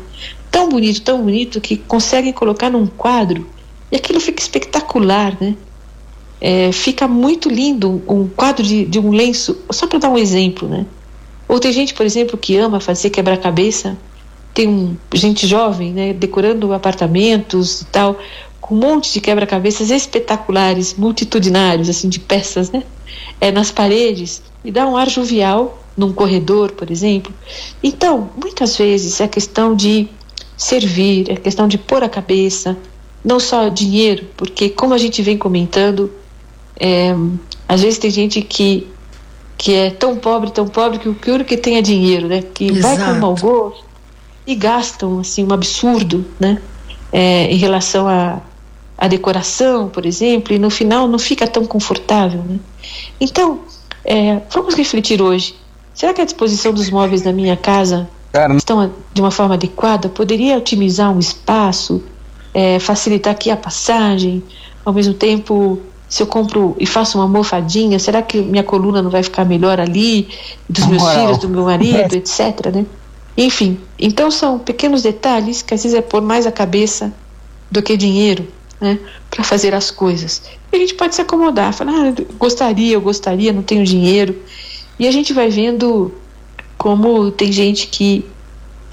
Tão 0.51 0.67
bonito, 0.67 1.01
tão 1.01 1.21
bonito 1.21 1.61
que 1.61 1.77
conseguem 1.77 2.33
colocar 2.33 2.69
num 2.69 2.85
quadro 2.85 3.47
e 3.91 3.95
aquilo 3.95 4.19
fica 4.19 4.41
espetacular, 4.41 5.37
né? 5.39 5.55
É, 6.47 6.71
fica 6.71 7.07
muito 7.07 7.49
lindo 7.49 8.03
um 8.07 8.27
quadro 8.27 8.63
de, 8.63 8.85
de 8.85 8.99
um 8.99 9.09
lenço, 9.09 9.57
só 9.71 9.87
para 9.87 9.97
dar 9.97 10.09
um 10.09 10.17
exemplo, 10.17 10.67
né? 10.67 10.85
Ou 11.47 11.59
tem 11.59 11.73
gente, 11.73 11.91
por 11.95 12.05
exemplo, 12.05 12.37
que 12.37 12.55
ama 12.55 12.79
fazer 12.79 13.09
quebra-cabeça, 13.09 13.97
tem 14.53 14.67
um, 14.67 14.95
gente 15.11 15.47
jovem, 15.47 15.91
né, 15.91 16.13
decorando 16.13 16.71
apartamentos 16.71 17.81
e 17.81 17.85
tal, 17.85 18.19
com 18.61 18.75
um 18.75 18.77
monte 18.77 19.11
de 19.11 19.21
quebra-cabeças 19.21 19.89
espetaculares, 19.89 20.93
multitudinários, 20.93 21.89
assim, 21.89 22.09
de 22.09 22.19
peças, 22.19 22.69
né? 22.69 22.83
É, 23.41 23.51
nas 23.51 23.71
paredes, 23.71 24.43
e 24.63 24.69
dá 24.69 24.85
um 24.85 24.95
ar 24.95 25.09
jovial 25.09 25.83
num 25.97 26.13
corredor, 26.13 26.73
por 26.73 26.91
exemplo. 26.91 27.33
Então, 27.81 28.29
muitas 28.39 28.77
vezes 28.77 29.19
é 29.19 29.27
questão 29.27 29.75
de 29.75 30.07
servir, 30.55 31.31
é 31.31 31.35
questão 31.37 31.67
de 31.67 31.79
pôr 31.79 32.03
a 32.03 32.09
cabeça, 32.09 32.77
não 33.23 33.39
só 33.39 33.67
dinheiro, 33.67 34.27
porque 34.37 34.69
como 34.69 34.93
a 34.93 34.99
gente 34.99 35.23
vem 35.23 35.39
comentando, 35.39 36.11
é, 36.79 37.15
às 37.67 37.81
vezes 37.81 37.97
tem 37.99 38.11
gente 38.11 38.41
que 38.41 38.87
que 39.57 39.73
é 39.73 39.89
tão 39.89 40.17
pobre, 40.17 40.51
tão 40.51 40.67
pobre 40.67 40.99
que 40.99 41.07
o 41.07 41.15
que 41.15 41.31
único 41.31 41.47
que 41.47 41.55
tem 41.55 41.77
é 41.77 41.81
dinheiro, 41.81 42.27
né? 42.27 42.41
Que 42.41 42.65
Exato. 42.65 42.97
vai 42.97 43.13
com 43.13 43.19
mau 43.19 43.35
gosto 43.35 43.85
e 44.45 44.53
gastam 44.53 45.19
assim 45.19 45.45
um 45.45 45.53
absurdo, 45.53 46.25
né? 46.39 46.61
É, 47.11 47.51
em 47.51 47.55
relação 47.55 48.07
a 48.07 48.41
a 48.97 49.07
decoração, 49.07 49.89
por 49.89 50.05
exemplo, 50.05 50.53
e 50.53 50.59
no 50.59 50.69
final 50.69 51.07
não 51.07 51.19
fica 51.19 51.45
tão 51.45 51.65
confortável, 51.65 52.41
né? 52.43 52.59
Então, 53.19 53.59
é, 54.03 54.41
vamos 54.49 54.75
refletir 54.75 55.21
hoje. 55.21 55.55
Será 55.93 56.13
que 56.13 56.21
a 56.21 56.25
disposição 56.25 56.73
dos 56.73 56.89
móveis 56.89 57.23
na 57.23 57.31
minha 57.31 57.57
casa 57.57 58.09
Cara, 58.31 58.55
estão 58.55 58.91
de 59.13 59.21
uma 59.21 59.31
forma 59.31 59.55
adequada? 59.55 60.09
Poderia 60.09 60.57
otimizar 60.57 61.11
um 61.11 61.19
espaço, 61.19 62.03
é, 62.53 62.79
facilitar 62.79 63.33
aqui 63.33 63.49
a 63.49 63.57
passagem, 63.57 64.43
ao 64.83 64.93
mesmo 64.93 65.13
tempo 65.13 65.79
se 66.07 66.21
eu 66.21 66.27
compro 66.27 66.75
e 66.79 66.85
faço 66.85 67.17
uma 67.17 67.25
almofadinha, 67.25 67.97
será 67.99 68.21
que 68.21 68.39
minha 68.41 68.63
coluna 68.63 69.01
não 69.01 69.09
vai 69.09 69.23
ficar 69.23 69.43
melhor 69.45 69.79
ali, 69.79 70.27
dos 70.69 70.85
meus 70.85 71.01
Moral. 71.01 71.19
filhos, 71.19 71.37
do 71.39 71.49
meu 71.49 71.63
marido, 71.63 72.13
etc, 72.15 72.73
né? 72.73 72.85
Enfim, 73.37 73.79
então 73.99 74.31
são 74.31 74.57
pequenos 74.57 75.01
detalhes 75.01 75.61
que 75.61 75.73
às 75.73 75.83
vezes 75.83 75.97
é 75.97 76.01
pôr 76.01 76.21
mais 76.21 76.47
a 76.47 76.51
cabeça 76.51 77.13
do 77.69 77.81
que 77.81 77.97
dinheiro, 77.97 78.47
né, 78.79 78.97
para 79.29 79.43
fazer 79.43 79.73
as 79.73 79.91
coisas. 79.91 80.41
E 80.71 80.75
a 80.75 80.79
gente 80.79 80.93
pode 80.93 81.15
se 81.15 81.21
acomodar, 81.21 81.73
falar, 81.73 81.91
ah, 81.91 82.13
eu 82.17 82.25
gostaria, 82.37 82.93
eu 82.93 83.01
gostaria, 83.01 83.51
não 83.51 83.63
tenho 83.63 83.83
dinheiro. 83.83 84.35
E 84.97 85.07
a 85.07 85.11
gente 85.11 85.33
vai 85.33 85.49
vendo 85.49 86.13
como 86.77 87.29
tem 87.31 87.51
gente 87.51 87.87
que, 87.87 88.25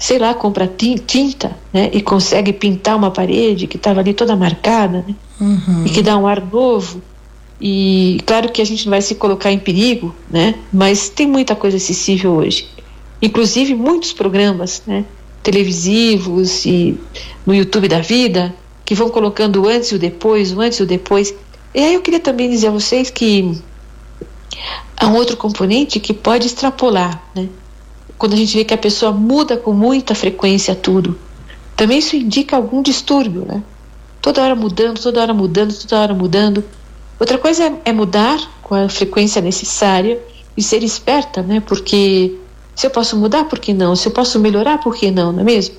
sei 0.03 0.19
lá, 0.19 0.33
compra 0.33 0.67
tin- 0.67 0.97
tinta, 0.97 1.55
né, 1.71 1.89
e 1.93 2.01
consegue 2.01 2.51
pintar 2.51 2.97
uma 2.97 3.09
parede 3.09 3.67
que 3.67 3.77
estava 3.77 4.01
ali 4.01 4.13
toda 4.13 4.35
marcada, 4.35 5.05
né? 5.07 5.15
Uhum. 5.39 5.85
e 5.85 5.89
que 5.89 6.01
dá 6.01 6.17
um 6.17 6.27
ar 6.27 6.41
novo. 6.45 7.01
E 7.61 8.19
claro 8.25 8.51
que 8.51 8.61
a 8.61 8.65
gente 8.65 8.83
não 8.85 8.89
vai 8.89 9.01
se 9.01 9.15
colocar 9.15 9.49
em 9.49 9.57
perigo, 9.59 10.13
né? 10.29 10.55
Mas 10.73 11.07
tem 11.07 11.25
muita 11.25 11.55
coisa 11.55 11.77
acessível 11.77 12.33
hoje. 12.33 12.67
Inclusive 13.21 13.73
muitos 13.75 14.11
programas, 14.11 14.83
né? 14.85 15.05
Televisivos 15.41 16.65
e 16.65 16.99
no 17.45 17.55
YouTube 17.55 17.87
da 17.87 18.01
vida 18.01 18.53
que 18.83 18.93
vão 18.93 19.09
colocando 19.09 19.61
o 19.63 19.69
antes 19.69 19.93
e 19.93 19.95
o 19.95 19.99
depois, 19.99 20.51
o 20.51 20.59
antes 20.59 20.79
e 20.79 20.83
o 20.83 20.85
depois. 20.85 21.33
E 21.73 21.79
aí 21.79 21.93
eu 21.93 22.01
queria 22.01 22.19
também 22.19 22.49
dizer 22.49 22.67
a 22.67 22.71
vocês 22.71 23.09
que 23.09 23.57
há 24.97 25.07
um 25.07 25.15
outro 25.15 25.37
componente 25.37 25.97
que 26.01 26.13
pode 26.13 26.45
extrapolar, 26.47 27.23
né? 27.33 27.47
Quando 28.17 28.33
a 28.33 28.37
gente 28.37 28.55
vê 28.55 28.63
que 28.63 28.73
a 28.73 28.77
pessoa 28.77 29.11
muda 29.11 29.57
com 29.57 29.73
muita 29.73 30.15
frequência 30.15 30.75
tudo, 30.75 31.17
também 31.75 31.99
isso 31.99 32.15
indica 32.15 32.55
algum 32.55 32.81
distúrbio, 32.81 33.45
né? 33.45 33.63
toda 34.23 34.41
hora 34.41 34.55
mudando, 34.55 34.99
toda 35.01 35.21
hora 35.21 35.33
mudando, 35.33 35.73
toda 35.73 36.01
hora 36.01 36.13
mudando. 36.13 36.63
Outra 37.19 37.37
coisa 37.37 37.65
é, 37.65 37.81
é 37.85 37.93
mudar 37.93 38.39
com 38.61 38.73
a 38.73 38.87
frequência 38.87 39.41
necessária 39.41 40.17
e 40.55 40.63
ser 40.63 40.81
esperta, 40.81 41.41
né? 41.41 41.59
Porque 41.59 42.39
se 42.73 42.87
eu 42.87 42.89
posso 42.89 43.17
mudar, 43.17 43.43
por 43.43 43.59
que 43.59 43.73
não? 43.73 43.97
Se 43.97 44.07
eu 44.07 44.13
posso 44.13 44.39
melhorar, 44.39 44.77
por 44.79 44.95
que 44.95 45.11
não, 45.11 45.33
não 45.33 45.41
é 45.41 45.43
mesmo? 45.43 45.75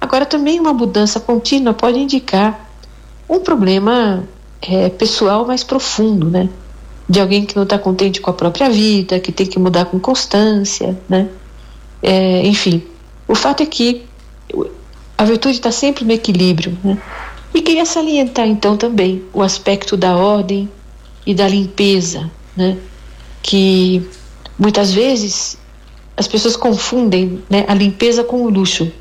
Agora, 0.00 0.26
também 0.26 0.58
uma 0.58 0.74
mudança 0.74 1.20
contínua 1.20 1.72
pode 1.72 2.00
indicar 2.00 2.68
um 3.28 3.38
problema 3.38 4.24
é, 4.60 4.88
pessoal 4.88 5.46
mais 5.46 5.62
profundo, 5.62 6.28
né? 6.28 6.48
De 7.08 7.20
alguém 7.20 7.46
que 7.46 7.54
não 7.54 7.62
está 7.62 7.78
contente 7.78 8.20
com 8.20 8.30
a 8.30 8.34
própria 8.34 8.68
vida, 8.68 9.20
que 9.20 9.30
tem 9.30 9.46
que 9.46 9.58
mudar 9.58 9.84
com 9.84 10.00
constância, 10.00 10.98
né? 11.08 11.28
É, 12.06 12.46
enfim, 12.46 12.82
o 13.26 13.34
fato 13.34 13.62
é 13.62 13.66
que 13.66 14.02
a 15.16 15.24
virtude 15.24 15.56
está 15.56 15.72
sempre 15.72 16.04
no 16.04 16.12
equilíbrio, 16.12 16.76
né? 16.84 16.98
E 17.54 17.62
queria 17.62 17.86
salientar 17.86 18.46
então 18.46 18.76
também 18.76 19.22
o 19.32 19.42
aspecto 19.42 19.96
da 19.96 20.14
ordem 20.14 20.68
e 21.24 21.32
da 21.32 21.48
limpeza, 21.48 22.30
né? 22.54 22.76
Que 23.42 24.06
muitas 24.58 24.92
vezes 24.92 25.56
as 26.14 26.28
pessoas 26.28 26.56
confundem 26.56 27.42
né, 27.48 27.64
a 27.66 27.72
limpeza 27.74 28.22
com 28.22 28.42
o 28.42 28.50
luxo. 28.50 28.92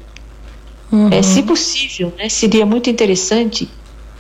Uhum. 0.90 1.10
É, 1.10 1.22
se 1.22 1.44
possível, 1.44 2.14
né, 2.18 2.30
seria 2.30 2.66
muito 2.66 2.90
interessante 2.90 3.70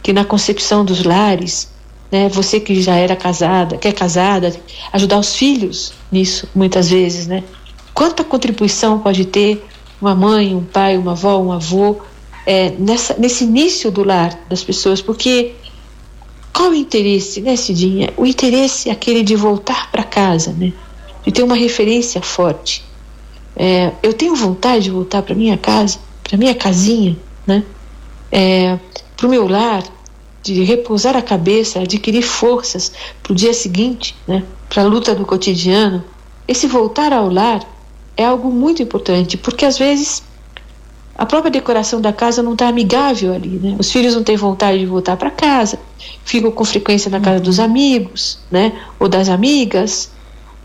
que 0.01 0.11
na 0.11 0.25
concepção 0.25 0.83
dos 0.83 1.03
lares, 1.03 1.69
né, 2.11 2.27
você 2.27 2.59
que 2.59 2.81
já 2.81 2.95
era 2.95 3.15
casada, 3.15 3.77
que 3.77 3.87
é 3.87 3.93
casada, 3.93 4.53
ajudar 4.91 5.19
os 5.19 5.35
filhos 5.35 5.93
nisso, 6.11 6.49
muitas 6.53 6.89
vezes, 6.89 7.27
né? 7.27 7.43
Quanta 7.93 8.23
contribuição 8.23 9.00
pode 9.00 9.25
ter 9.25 9.65
uma 10.01 10.15
mãe, 10.15 10.55
um 10.55 10.63
pai, 10.63 10.97
uma 10.97 11.12
avó, 11.12 11.38
um 11.39 11.51
avô 11.51 11.97
é, 12.45 12.71
nessa, 12.71 13.15
nesse 13.17 13.43
início 13.43 13.91
do 13.91 14.03
lar 14.03 14.38
das 14.50 14.63
pessoas, 14.63 15.01
porque 15.01 15.53
qual 16.51 16.69
o 16.69 16.75
interesse, 16.75 17.41
né, 17.41 17.55
Cidinha? 17.55 18.13
O 18.15 18.25
interesse 18.25 18.89
é 18.89 18.91
aquele 18.91 19.23
de 19.23 19.35
voltar 19.35 19.91
para 19.91 20.03
casa, 20.03 20.53
né? 20.53 20.71
De 21.23 21.31
ter 21.31 21.41
uma 21.41 21.55
referência 21.55 22.21
forte. 22.21 22.83
É, 23.55 23.91
eu 24.03 24.13
tenho 24.13 24.35
vontade 24.35 24.85
de 24.85 24.91
voltar 24.91 25.21
para 25.21 25.33
minha 25.33 25.57
casa, 25.57 26.00
para 26.23 26.38
minha 26.38 26.53
casinha, 26.53 27.17
né? 27.47 27.63
É, 28.31 28.77
para 29.15 29.27
o 29.27 29.29
meu 29.29 29.47
lar, 29.47 29.83
de 30.43 30.63
repousar 30.63 31.15
a 31.15 31.21
cabeça, 31.21 31.79
adquirir 31.79 32.21
forças 32.21 32.91
para 33.21 33.31
o 33.31 33.35
dia 33.35 33.53
seguinte, 33.53 34.15
né? 34.27 34.43
Para 34.69 34.83
a 34.83 34.85
luta 34.85 35.15
do 35.15 35.25
cotidiano. 35.25 36.03
Esse 36.47 36.67
voltar 36.67 37.13
ao 37.13 37.31
lar 37.31 37.62
é 38.15 38.25
algo 38.25 38.51
muito 38.51 38.82
importante, 38.82 39.38
porque 39.38 39.65
às 39.65 39.77
vezes 39.77 40.24
a 41.15 41.25
própria 41.25 41.51
decoração 41.51 42.01
da 42.01 42.12
casa 42.12 42.41
não 42.41 42.53
está 42.53 42.67
amigável 42.67 43.34
ali, 43.34 43.60
né? 43.60 43.75
Os 43.77 43.91
filhos 43.91 44.15
não 44.15 44.24
têm 44.24 44.36
vontade 44.36 44.79
de 44.79 44.86
voltar 44.86 45.15
para 45.15 45.29
casa, 45.29 45.79
ficam 46.25 46.51
com 46.51 46.65
frequência 46.65 47.10
na 47.12 47.20
casa 47.20 47.39
dos 47.39 47.60
amigos, 47.60 48.39
né? 48.50 48.74
Ou 49.00 49.08
das 49.08 49.29
amigas. 49.29 50.12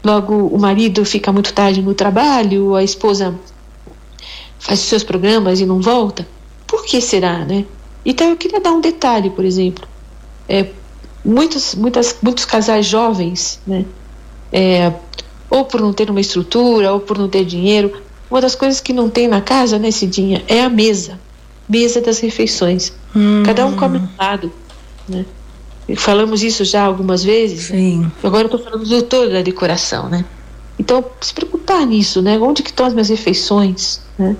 Logo, 0.02 0.46
o 0.46 0.58
marido 0.58 1.04
fica 1.04 1.32
muito 1.32 1.52
tarde 1.52 1.82
no 1.82 1.92
trabalho, 1.92 2.74
a 2.74 2.82
esposa 2.82 3.34
faz 4.58 4.80
os 4.80 4.86
seus 4.86 5.04
programas 5.04 5.60
e 5.60 5.66
não 5.66 5.80
volta. 5.80 6.26
Por 6.66 6.84
que 6.84 7.00
será, 7.00 7.44
né? 7.44 7.64
Então, 8.04 8.30
eu 8.30 8.36
queria 8.36 8.60
dar 8.60 8.72
um 8.72 8.80
detalhe, 8.80 9.28
por 9.28 9.44
exemplo. 9.44 9.86
É, 10.48 10.66
muitos, 11.24 11.74
muitas, 11.74 12.16
muitos 12.22 12.44
casais 12.44 12.86
jovens, 12.86 13.60
né? 13.66 13.84
É, 14.52 14.92
ou 15.50 15.64
por 15.64 15.80
não 15.80 15.92
ter 15.92 16.10
uma 16.10 16.20
estrutura, 16.20 16.92
ou 16.92 17.00
por 17.00 17.18
não 17.18 17.28
ter 17.28 17.44
dinheiro, 17.44 17.92
uma 18.30 18.40
das 18.40 18.54
coisas 18.54 18.80
que 18.80 18.92
não 18.92 19.08
tem 19.08 19.26
na 19.26 19.40
casa, 19.40 19.78
né, 19.78 19.90
Cidinha, 19.90 20.42
é 20.46 20.62
a 20.62 20.68
mesa. 20.68 21.18
Mesa 21.68 22.00
das 22.00 22.18
refeições. 22.20 22.92
Hum. 23.14 23.42
Cada 23.44 23.66
um 23.66 23.76
come 23.76 23.98
um 23.98 24.08
lado, 24.18 24.52
né? 25.08 25.24
Falamos 25.96 26.42
isso 26.42 26.64
já 26.64 26.84
algumas 26.84 27.24
vezes. 27.24 27.70
né? 27.70 27.78
Sim. 27.78 28.12
Agora 28.22 28.42
eu 28.42 28.54
estou 28.54 28.60
falando 28.60 28.86
do 28.86 29.02
todo 29.02 29.32
da 29.32 29.40
decoração, 29.40 30.08
né? 30.08 30.24
Então, 30.78 31.04
se 31.20 31.32
preocupar 31.32 31.86
nisso, 31.86 32.20
né? 32.20 32.38
Onde 32.38 32.62
que 32.62 32.70
estão 32.70 32.86
as 32.86 32.92
minhas 32.92 33.08
refeições, 33.08 34.00
né? 34.18 34.36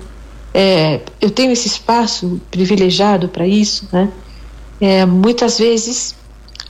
É, 0.53 1.01
eu 1.21 1.29
tenho 1.29 1.51
esse 1.51 1.67
espaço 1.67 2.39
privilegiado 2.49 3.27
para 3.27 3.47
isso, 3.47 3.87
né? 3.91 4.09
É, 4.79 5.05
muitas 5.05 5.57
vezes 5.59 6.15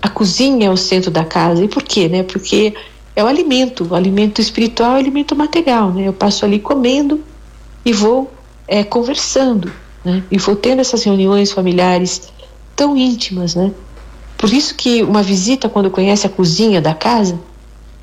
a 0.02 0.10
cozinha 0.10 0.68
é 0.68 0.72
o 0.72 0.78
centro 0.78 1.12
da 1.12 1.24
casa. 1.24 1.64
E 1.64 1.68
por 1.68 1.84
quê, 1.84 2.08
né? 2.08 2.24
Porque 2.24 2.74
é 3.20 3.24
o 3.24 3.28
alimento, 3.28 3.86
o 3.90 3.96
alimento 3.96 4.40
espiritual 4.40 4.92
é 4.92 4.96
o 4.96 4.98
alimento 4.98 5.36
material, 5.36 5.92
né? 5.92 6.08
Eu 6.08 6.14
passo 6.14 6.46
ali 6.46 6.60
comendo 6.60 7.22
e 7.86 7.92
vou 7.92 8.32
é, 8.68 8.84
conversando. 8.84 9.72
né? 10.04 10.24
E 10.32 10.38
vou 10.38 10.56
tendo 10.56 10.80
essas 10.80 11.04
reuniões 11.04 11.52
familiares 11.52 12.32
tão 12.76 12.96
íntimas, 12.96 13.56
né? 13.56 13.72
Por 14.38 14.54
isso 14.54 14.74
que 14.74 15.04
uma 15.04 15.22
visita, 15.22 15.68
quando 15.68 15.92
conhece 15.92 16.26
a 16.26 16.30
cozinha 16.30 16.82
da 16.82 16.94
casa, 16.94 17.38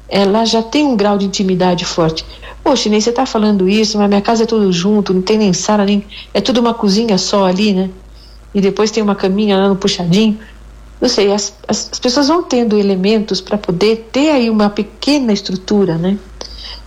ela 0.07 0.45
já 0.45 0.63
tem 0.63 0.85
um 0.85 0.95
grau 0.95 1.17
de 1.17 1.25
intimidade 1.25 1.85
forte. 1.85 2.25
Poxa, 2.63 2.91
nem 2.91 3.01
você 3.01 3.11
está 3.11 3.25
falando 3.25 3.69
isso, 3.69 3.97
mas 3.97 4.09
minha 4.09 4.21
casa 4.21 4.43
é 4.43 4.47
tudo 4.47 4.71
junto, 4.71 5.15
não 5.15 5.23
tem 5.23 5.39
nem 5.39 5.53
sala, 5.53 5.85
nem. 5.85 6.05
É 6.35 6.41
tudo 6.43 6.61
uma 6.61 6.75
cozinha 6.75 7.17
só 7.17 7.47
ali, 7.47 7.73
né? 7.73 7.89
E 8.55 8.61
depois 8.61 8.91
tem 8.91 9.03
uma 9.03 9.15
caminha 9.15 9.57
lá 9.57 9.69
no 9.69 9.77
puxadinho. 9.77 10.39
Não 11.01 11.09
sei, 11.09 11.33
as, 11.33 11.55
as, 11.69 11.91
as 11.93 11.99
pessoas 11.99 12.29
vão 12.29 12.43
tendo 12.43 12.79
elementos 12.79 13.41
para 13.41 13.59
poder 13.59 14.09
ter 14.11 14.31
aí 14.31 14.49
uma 14.49 14.71
pequena 14.71 15.33
estrutura, 15.33 15.99
né? 15.99 16.19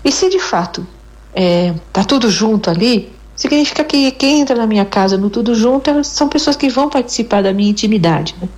E 0.03 0.11
se 0.11 0.29
de 0.29 0.39
fato 0.39 0.85
é, 1.33 1.73
tá 1.93 2.03
tudo 2.03 2.29
junto 2.29 2.69
ali, 2.69 3.11
significa 3.35 3.83
que 3.83 4.11
quem 4.11 4.41
entra 4.41 4.55
na 4.55 4.65
minha 4.65 4.85
casa 4.85 5.17
no 5.17 5.29
tudo 5.29 5.53
junto 5.53 5.89
elas 5.89 6.07
são 6.07 6.27
pessoas 6.27 6.55
que 6.55 6.69
vão 6.69 6.89
participar 6.89 7.43
da 7.43 7.53
minha 7.53 7.69
intimidade, 7.69 8.35
né? 8.41 8.49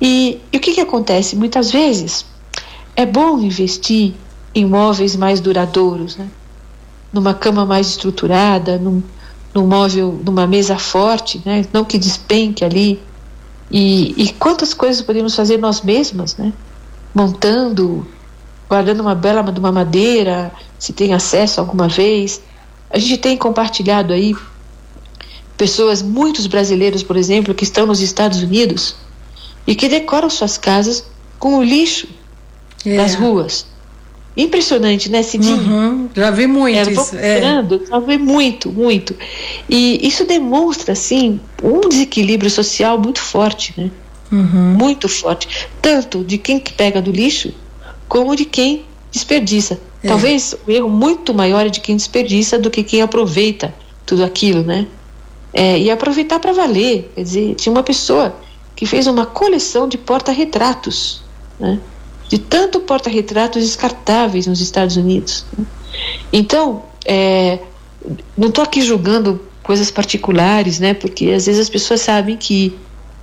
E, 0.00 0.40
e 0.52 0.56
o 0.56 0.60
que 0.60 0.72
que 0.72 0.80
acontece? 0.80 1.36
Muitas 1.36 1.70
vezes 1.70 2.26
é 2.96 3.04
bom 3.06 3.38
investir 3.38 4.14
em 4.54 4.64
móveis 4.66 5.16
mais 5.16 5.40
duradouros, 5.40 6.16
né? 6.16 6.28
Numa 7.12 7.34
cama 7.34 7.64
mais 7.64 7.88
estruturada, 7.88 8.78
num, 8.78 9.02
num 9.54 9.66
móvel, 9.66 10.20
numa 10.24 10.46
mesa 10.46 10.78
forte, 10.78 11.40
né? 11.44 11.64
Não 11.72 11.84
que 11.84 11.98
despenque 11.98 12.64
ali. 12.64 13.00
E, 13.70 14.14
e 14.22 14.32
quantas 14.32 14.74
coisas 14.74 15.02
podemos 15.02 15.34
fazer 15.34 15.58
nós 15.58 15.80
mesmas, 15.80 16.36
né? 16.36 16.52
Montando, 17.14 18.06
guardando 18.68 19.00
uma 19.00 19.14
bela 19.14 19.42
de 19.42 19.58
uma 19.58 19.72
madeira, 19.72 20.52
se 20.78 20.92
tem 20.92 21.12
acesso 21.12 21.60
alguma 21.60 21.88
vez. 21.88 22.40
A 22.90 22.98
gente 22.98 23.18
tem 23.18 23.36
compartilhado 23.36 24.12
aí 24.12 24.34
pessoas, 25.56 26.02
muitos 26.02 26.46
brasileiros, 26.46 27.02
por 27.02 27.16
exemplo, 27.16 27.54
que 27.54 27.64
estão 27.64 27.86
nos 27.86 28.00
Estados 28.00 28.42
Unidos 28.42 28.96
e 29.66 29.74
que 29.74 29.88
decoram 29.88 30.28
suas 30.28 30.58
casas 30.58 31.04
com 31.38 31.58
o 31.58 31.62
lixo 31.62 32.08
é. 32.84 32.96
das 32.96 33.14
ruas. 33.14 33.66
Impressionante, 34.36 35.08
né, 35.10 35.22
Cidinho? 35.22 35.56
Uhum, 35.56 36.08
já 36.12 36.30
vi 36.30 36.46
muito 36.46 36.90
isso. 36.90 37.16
É. 37.16 37.40
Já 37.88 37.98
vi 38.00 38.18
muito, 38.18 38.72
muito. 38.72 39.14
E 39.68 40.06
isso 40.06 40.24
demonstra, 40.24 40.92
assim, 40.92 41.38
um 41.62 41.88
desequilíbrio 41.88 42.50
social 42.50 42.98
muito 42.98 43.20
forte, 43.20 43.72
né? 43.76 43.90
Uhum. 44.32 44.74
Muito 44.76 45.08
forte. 45.08 45.68
Tanto 45.80 46.24
de 46.24 46.36
quem 46.36 46.58
pega 46.58 47.00
do 47.00 47.12
lixo, 47.12 47.54
como 48.08 48.34
de 48.34 48.44
quem 48.44 48.84
desperdiça. 49.12 49.78
É. 50.02 50.08
Talvez 50.08 50.54
o 50.66 50.70
erro 50.70 50.88
muito 50.88 51.32
maior 51.32 51.66
é 51.66 51.68
de 51.68 51.80
quem 51.80 51.96
desperdiça 51.96 52.58
do 52.58 52.70
que 52.70 52.82
quem 52.82 53.02
aproveita 53.02 53.72
tudo 54.04 54.24
aquilo, 54.24 54.62
né? 54.62 54.86
É, 55.52 55.78
e 55.78 55.88
aproveitar 55.90 56.40
para 56.40 56.52
valer. 56.52 57.12
Quer 57.14 57.22
dizer, 57.22 57.54
tinha 57.54 57.72
uma 57.72 57.84
pessoa 57.84 58.34
que 58.74 58.84
fez 58.84 59.06
uma 59.06 59.24
coleção 59.24 59.88
de 59.88 59.96
porta-retratos, 59.96 61.22
né? 61.60 61.78
De 62.28 62.38
tanto 62.38 62.80
porta-retratos 62.80 63.62
descartáveis 63.62 64.46
nos 64.46 64.60
Estados 64.60 64.96
Unidos. 64.96 65.44
Né? 65.56 65.64
Então, 66.32 66.82
é, 67.04 67.58
não 68.36 68.48
estou 68.48 68.64
aqui 68.64 68.80
julgando 68.80 69.40
coisas 69.62 69.90
particulares, 69.90 70.78
né? 70.78 70.94
Porque 70.94 71.30
às 71.30 71.46
vezes 71.46 71.62
as 71.62 71.68
pessoas 71.68 72.00
sabem 72.00 72.36
que 72.36 72.76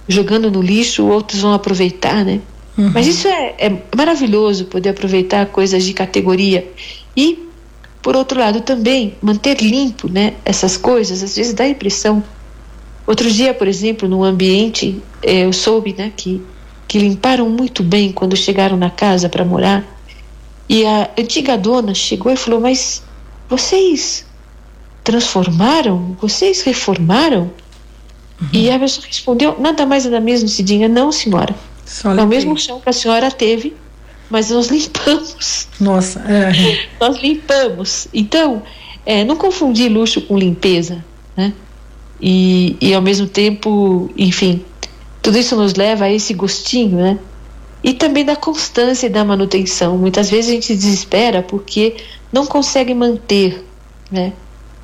jogando 0.08 0.52
no 0.52 0.62
lixo 0.62 1.06
outros 1.06 1.42
vão 1.42 1.54
aproveitar, 1.54 2.26
né? 2.26 2.42
Uhum. 2.78 2.92
Mas 2.94 3.08
isso 3.08 3.28
é, 3.28 3.56
é, 3.58 3.82
maravilhoso 3.96 4.66
poder 4.66 4.90
aproveitar 4.90 5.46
coisas 5.48 5.84
de 5.84 5.94
categoria 5.94 6.70
e, 7.16 7.48
por 8.02 8.16
outro 8.16 8.40
lado, 8.40 8.62
também 8.62 9.16
manter 9.22 9.62
limpo, 9.62 10.10
né? 10.10 10.34
Essas 10.46 10.78
coisas 10.78 11.22
às 11.22 11.36
vezes 11.36 11.54
dá 11.54 11.68
impressão. 11.68 12.24
Outro 13.06 13.30
dia, 13.30 13.54
por 13.54 13.68
exemplo, 13.68 14.08
no 14.08 14.24
ambiente, 14.24 15.02
é, 15.22 15.46
eu 15.46 15.54
soube, 15.54 15.94
né, 15.98 16.12
que 16.16 16.42
que 16.92 17.00
limparam 17.00 17.50
muito 17.50 17.84
bem 17.84 18.12
quando 18.12 18.36
chegaram 18.36 18.76
na 18.76 18.90
casa 18.90 19.30
para 19.30 19.46
morar. 19.46 19.82
E 20.68 20.86
a 20.86 21.10
antiga 21.18 21.58
dona 21.58 21.96
chegou 21.96 22.30
e 22.30 22.36
falou: 22.36 22.60
Mas 22.60 23.02
vocês 23.48 24.26
transformaram? 25.02 26.18
Vocês 26.20 26.62
reformaram? 26.64 27.50
Uhum. 28.42 28.50
E 28.52 28.70
a 28.70 28.78
pessoa 28.78 29.08
respondeu: 29.08 29.56
Nada 29.58 29.86
mais 29.86 30.04
nada 30.04 30.20
menos, 30.20 30.52
Cidinha, 30.52 30.90
não, 30.90 31.14
senhora. 31.14 31.56
é 32.04 32.22
o 32.22 32.28
mesmo 32.28 32.58
chão 32.58 32.82
que 32.82 32.90
a 32.90 32.94
senhora 32.94 33.32
teve, 33.32 33.74
mas 34.30 34.50
nós 34.50 34.68
limpamos. 34.68 35.70
Nossa, 35.80 36.20
é. 36.28 36.88
nós 37.00 37.22
limpamos. 37.22 38.10
Então, 38.14 38.64
é, 39.06 39.24
não 39.24 39.38
confundir 39.38 39.90
luxo 39.90 40.20
com 40.24 40.38
limpeza, 40.38 41.02
né? 41.38 41.54
E, 42.22 42.76
e 42.82 42.94
ao 42.94 43.02
mesmo 43.02 43.28
tempo, 43.28 44.12
enfim, 44.18 44.66
tudo 45.22 45.38
isso 45.38 45.56
nos 45.56 45.76
leva 45.76 46.06
a 46.06 46.12
esse 46.12 46.34
gostinho, 46.34 46.98
né? 46.98 47.20
E 47.84 47.94
também 47.94 48.24
da 48.24 48.36
constância 48.36 49.08
e 49.08 49.10
da 49.10 49.24
manutenção. 49.24 49.98
Muitas 49.98 50.30
vezes 50.30 50.52
a 50.52 50.54
gente 50.54 50.76
desespera 50.76 51.42
porque 51.42 51.98
não 52.32 52.46
consegue 52.46 52.94
manter, 52.94 53.64
né? 54.12 54.34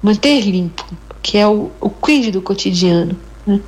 Manter 0.02 0.42
limpo, 0.42 0.86
que 1.22 1.38
é 1.38 1.48
o, 1.48 1.72
o 1.82 1.90
quid 1.90 2.32
do 2.32 2.42
cotidiano, 2.42 3.18
né? 3.46 3.60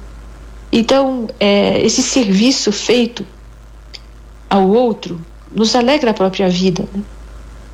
Então, 0.71 1.27
é, 1.39 1.81
esse 1.81 2.03
serviço 2.03 2.71
feito 2.71 3.25
ao 4.49 4.67
outro 4.69 5.19
nos 5.51 5.75
alegra 5.75 6.11
a 6.11 6.13
própria 6.13 6.47
vida. 6.47 6.87
Né? 6.93 7.01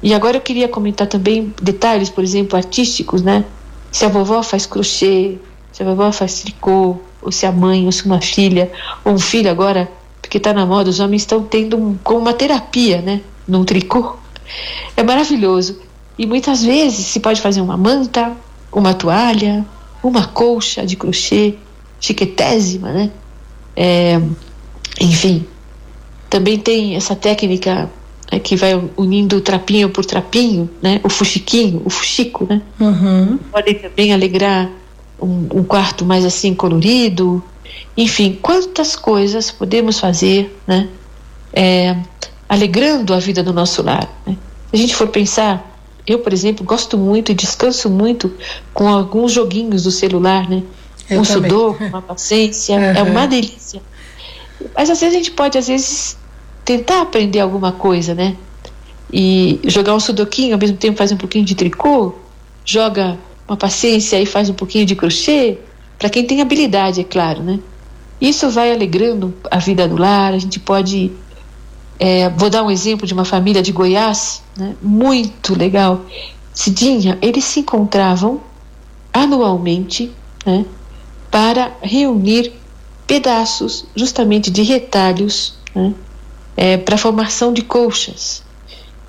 E 0.01 0.13
agora 0.13 0.37
eu 0.37 0.41
queria 0.41 0.67
comentar 0.67 1.07
também 1.07 1.53
detalhes, 1.61 2.09
por 2.09 2.23
exemplo, 2.23 2.55
artísticos, 2.55 3.21
né? 3.21 3.43
Se 3.91 4.05
a 4.05 4.09
vovó 4.09 4.43
faz 4.43 4.65
crochê, 4.65 5.37
se 5.71 5.83
a 5.83 5.85
vovó 5.85 6.11
faz 6.11 6.41
tricô, 6.41 6.97
ou 7.25 7.31
se 7.31 7.45
a 7.45 7.51
mãe, 7.51 7.85
ou 7.85 7.91
se 7.91 8.05
uma 8.05 8.21
filha, 8.21 8.71
ou 9.03 9.13
um 9.13 9.19
filho 9.19 9.49
agora, 9.49 9.89
porque 10.21 10.37
está 10.37 10.53
na 10.53 10.65
moda, 10.65 10.89
os 10.89 10.99
homens 10.99 11.23
estão 11.23 11.43
tendo 11.43 11.75
um, 11.75 11.97
como 12.03 12.19
uma 12.19 12.33
terapia, 12.33 13.01
né? 13.01 13.21
Num 13.47 13.65
tricô. 13.65 14.15
É 14.95 15.03
maravilhoso. 15.03 15.79
E 16.17 16.25
muitas 16.25 16.63
vezes 16.63 17.07
se 17.07 17.19
pode 17.19 17.41
fazer 17.41 17.61
uma 17.61 17.75
manta, 17.75 18.31
uma 18.71 18.93
toalha, 18.93 19.65
uma 20.03 20.27
colcha 20.27 20.85
de 20.85 20.95
crochê, 20.95 21.55
chiquetésima, 21.99 22.91
né? 22.91 23.11
É, 23.75 24.21
enfim, 25.01 25.45
também 26.29 26.57
tem 26.57 26.95
essa 26.95 27.15
técnica 27.15 27.89
é, 28.31 28.39
que 28.39 28.55
vai 28.55 28.81
unindo 28.95 29.41
trapinho 29.41 29.89
por 29.89 30.05
trapinho, 30.05 30.69
né? 30.81 30.99
O 31.03 31.09
fuxiquinho, 31.09 31.81
o 31.83 31.89
fuxico, 31.89 32.45
né? 32.47 32.61
Uhum. 32.79 33.37
Podem 33.51 33.75
também 33.75 34.13
alegrar 34.13 34.69
um, 35.25 35.59
um 35.59 35.63
quarto 35.63 36.05
mais 36.05 36.23
assim 36.23 36.53
colorido, 36.53 37.43
enfim, 37.97 38.37
quantas 38.41 38.95
coisas 38.95 39.49
podemos 39.49 39.99
fazer, 39.99 40.55
né? 40.67 40.87
É, 41.53 41.95
alegrando 42.47 43.13
a 43.13 43.19
vida 43.19 43.41
do 43.41 43.53
nosso 43.53 43.81
lar. 43.81 44.07
Né? 44.27 44.37
Se 44.69 44.75
a 44.75 44.77
gente 44.77 44.95
for 44.95 45.07
pensar, 45.07 45.75
eu, 46.05 46.19
por 46.19 46.31
exemplo, 46.31 46.63
gosto 46.65 46.97
muito 46.97 47.31
e 47.31 47.35
descanso 47.35 47.89
muito 47.89 48.33
com 48.73 48.87
alguns 48.87 49.31
joguinhos 49.31 49.83
do 49.83 49.91
celular, 49.91 50.47
né? 50.49 50.61
Eu 51.09 51.21
um 51.21 51.23
sudoku, 51.23 51.83
uma 51.83 52.01
paciência, 52.01 52.75
uhum. 52.75 52.83
é 52.83 53.01
uma 53.01 53.25
delícia. 53.25 53.81
Mas 54.75 54.89
às 54.89 54.99
vezes 54.99 55.15
a 55.15 55.17
gente 55.17 55.31
pode, 55.31 55.57
às 55.57 55.67
vezes, 55.67 56.17
tentar 56.63 57.01
aprender 57.01 57.39
alguma 57.39 57.71
coisa, 57.71 58.13
né? 58.13 58.35
E 59.11 59.59
jogar 59.65 59.95
um 59.95 59.99
sudoquinho, 59.99 60.53
ao 60.53 60.59
mesmo 60.59 60.77
tempo 60.77 60.97
faz 60.97 61.11
um 61.11 61.17
pouquinho 61.17 61.45
de 61.45 61.55
tricô, 61.55 62.13
joga 62.65 63.17
uma 63.47 63.57
paciência 63.57 64.19
e 64.21 64.25
faz 64.25 64.49
um 64.49 64.53
pouquinho 64.53 64.85
de 64.85 64.95
crochê, 64.95 65.57
para 65.97 66.09
quem 66.09 66.25
tem 66.25 66.41
habilidade, 66.41 67.01
é 67.01 67.03
claro, 67.03 67.41
né? 67.43 67.59
Isso 68.19 68.49
vai 68.49 68.71
alegrando 68.71 69.33
a 69.51 69.59
vida 69.59 69.87
do 69.87 69.97
lar. 69.97 70.33
A 70.33 70.37
gente 70.37 70.59
pode. 70.59 71.11
É, 71.99 72.29
vou 72.29 72.49
dar 72.49 72.63
um 72.63 72.71
exemplo 72.71 73.07
de 73.07 73.13
uma 73.13 73.25
família 73.25 73.61
de 73.61 73.71
Goiás, 73.71 74.41
né? 74.57 74.75
muito 74.81 75.57
legal. 75.57 76.01
Cidinha, 76.53 77.17
eles 77.21 77.43
se 77.43 77.61
encontravam 77.61 78.41
anualmente 79.13 80.11
né? 80.45 80.65
para 81.31 81.71
reunir 81.81 82.51
pedaços 83.07 83.85
justamente 83.95 84.49
de 84.49 84.61
retalhos 84.61 85.57
né? 85.73 85.93
é, 86.57 86.77
para 86.77 86.97
formação 86.97 87.53
de 87.53 87.61
colchas. 87.61 88.43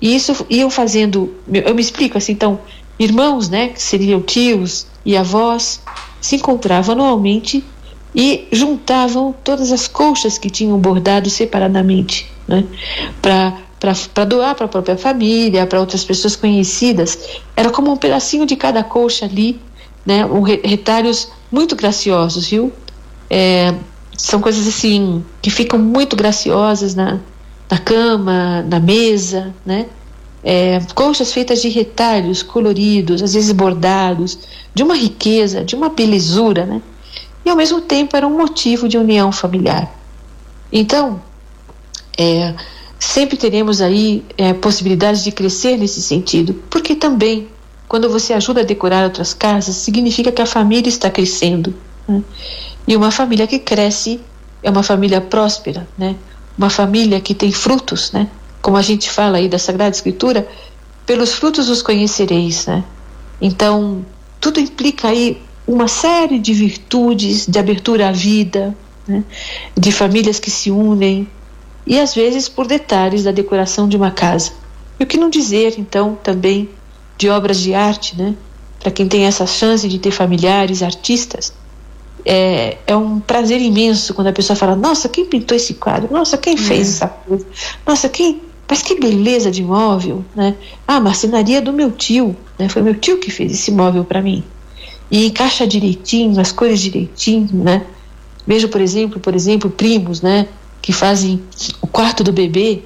E 0.01 0.15
isso 0.15 0.45
iam 0.49 0.69
fazendo. 0.69 1.33
Eu 1.51 1.73
me 1.73 1.81
explico 1.81 2.17
assim, 2.17 2.33
então, 2.33 2.59
irmãos, 2.99 3.49
né, 3.49 3.69
que 3.69 3.81
seriam 3.81 4.21
tios 4.21 4.87
e 5.05 5.15
avós, 5.15 5.81
se 6.19 6.35
encontravam 6.35 6.93
anualmente 6.93 7.63
e 8.15 8.47
juntavam 8.51 9.33
todas 9.43 9.71
as 9.71 9.87
colchas 9.87 10.37
que 10.37 10.49
tinham 10.49 10.77
bordado 10.79 11.29
separadamente, 11.29 12.31
né, 12.47 12.65
para 13.21 14.25
doar 14.25 14.55
para 14.55 14.65
a 14.65 14.69
própria 14.69 14.97
família, 14.97 15.67
para 15.67 15.79
outras 15.79 16.03
pessoas 16.03 16.35
conhecidas. 16.35 17.39
Era 17.55 17.69
como 17.69 17.91
um 17.91 17.97
pedacinho 17.97 18.45
de 18.45 18.55
cada 18.55 18.83
colcha 18.83 19.25
ali, 19.25 19.59
né, 20.05 20.25
um, 20.25 20.41
retalhos 20.41 21.29
muito 21.51 21.75
graciosos, 21.75 22.47
viu? 22.47 22.71
É, 23.29 23.73
são 24.17 24.41
coisas 24.41 24.67
assim 24.67 25.23
que 25.41 25.51
ficam 25.51 25.77
muito 25.77 26.15
graciosas 26.15 26.95
na, 26.95 27.19
na 27.69 27.77
cama, 27.77 28.63
na 28.63 28.79
mesa, 28.79 29.53
né? 29.65 29.85
É, 30.43 30.79
feitas 31.25 31.61
de 31.61 31.69
retalhos 31.69 32.43
coloridos, 32.43 33.21
às 33.21 33.33
vezes 33.33 33.51
bordados, 33.51 34.37
de 34.73 34.83
uma 34.83 34.95
riqueza, 34.95 35.63
de 35.63 35.75
uma 35.75 35.89
belezura, 35.89 36.65
né? 36.65 36.81
e 37.45 37.49
ao 37.49 37.55
mesmo 37.55 37.81
tempo 37.81 38.15
era 38.15 38.27
um 38.27 38.37
motivo 38.37 38.87
de 38.87 38.97
união 38.97 39.31
familiar. 39.31 39.91
Então, 40.71 41.21
é, 42.17 42.53
sempre 42.99 43.37
teremos 43.37 43.81
aí 43.81 44.23
é, 44.37 44.53
possibilidades 44.53 45.23
de 45.23 45.31
crescer 45.31 45.77
nesse 45.77 46.01
sentido, 46.01 46.53
porque 46.69 46.95
também 46.95 47.47
quando 47.87 48.09
você 48.09 48.33
ajuda 48.33 48.61
a 48.61 48.63
decorar 48.63 49.05
outras 49.05 49.33
casas, 49.33 49.75
significa 49.75 50.31
que 50.31 50.41
a 50.41 50.45
família 50.45 50.89
está 50.89 51.09
crescendo. 51.09 51.73
Né? 52.07 52.21
E 52.87 52.95
uma 52.95 53.11
família 53.11 53.47
que 53.47 53.59
cresce 53.59 54.19
é 54.61 54.69
uma 54.69 54.83
família 54.83 55.21
próspera, 55.21 55.87
né? 55.97 56.15
Uma 56.57 56.69
família 56.69 57.21
que 57.21 57.33
tem 57.33 57.51
frutos, 57.51 58.11
né? 58.11 58.27
Como 58.67 58.75
a 58.75 58.81
gente 58.81 59.09
fala 59.09 59.37
aí 59.37 59.47
da 59.47 59.57
Sagrada 59.57 59.95
Escritura, 59.95 60.45
pelos 61.05 61.31
frutos 61.31 61.69
os 61.69 61.81
conhecereis, 61.81 62.65
né? 62.65 62.83
Então, 63.39 64.05
tudo 64.41 64.59
implica 64.59 65.07
aí 65.07 65.41
uma 65.65 65.87
série 65.87 66.37
de 66.37 66.53
virtudes, 66.53 67.47
de 67.47 67.57
abertura 67.57 68.09
à 68.09 68.11
vida, 68.11 68.75
né? 69.07 69.23
de 69.73 69.89
famílias 69.89 70.37
que 70.37 70.51
se 70.51 70.69
unem, 70.69 71.29
e 71.85 71.97
às 71.97 72.13
vezes 72.13 72.49
por 72.49 72.67
detalhes 72.67 73.23
da 73.23 73.31
decoração 73.31 73.87
de 73.87 73.95
uma 73.95 74.11
casa. 74.11 74.51
E 74.99 75.03
o 75.05 75.07
que 75.07 75.15
não 75.15 75.29
dizer, 75.29 75.75
então, 75.77 76.17
também 76.21 76.69
de 77.17 77.29
obras 77.29 77.61
de 77.61 77.73
arte, 77.73 78.17
né? 78.17 78.35
Para 78.81 78.91
quem 78.91 79.07
tem 79.07 79.23
essa 79.23 79.47
chance 79.47 79.87
de 79.87 79.97
ter 79.97 80.11
familiares 80.11 80.83
artistas, 80.83 81.53
é, 82.25 82.79
é 82.85 82.97
um 82.97 83.21
prazer 83.21 83.61
imenso 83.61 84.13
quando 84.13 84.27
a 84.27 84.33
pessoa 84.33 84.57
fala: 84.57 84.75
Nossa, 84.75 85.07
quem 85.07 85.23
pintou 85.23 85.55
esse 85.55 85.75
quadro? 85.75 86.11
Nossa, 86.11 86.37
quem 86.37 86.57
fez 86.57 86.87
é. 86.87 86.91
essa 86.91 87.07
coisa? 87.07 87.45
Nossa, 87.85 88.09
quem. 88.09 88.46
Mas 88.69 88.81
que 88.81 88.99
beleza 88.99 89.49
de 89.49 89.63
móvel, 89.63 90.25
né? 90.35 90.55
Ah, 90.87 90.99
marcenaria 90.99 91.61
do 91.61 91.71
meu 91.71 91.91
tio, 91.91 92.35
né? 92.59 92.67
Foi 92.67 92.81
meu 92.81 92.95
tio 92.95 93.17
que 93.17 93.31
fez 93.31 93.51
esse 93.51 93.71
móvel 93.71 94.03
para 94.03 94.21
mim. 94.21 94.43
E 95.09 95.27
encaixa 95.27 95.65
direitinho, 95.65 96.39
as 96.39 96.51
cores 96.51 96.81
direitinho, 96.81 97.49
né? 97.53 97.85
Vejo, 98.45 98.67
por 98.67 98.81
exemplo, 98.81 99.19
por 99.19 99.33
exemplo, 99.33 99.69
primos, 99.69 100.21
né? 100.21 100.47
Que 100.81 100.91
fazem 100.91 101.41
o 101.81 101.87
quarto 101.87 102.23
do 102.23 102.33
bebê 102.33 102.83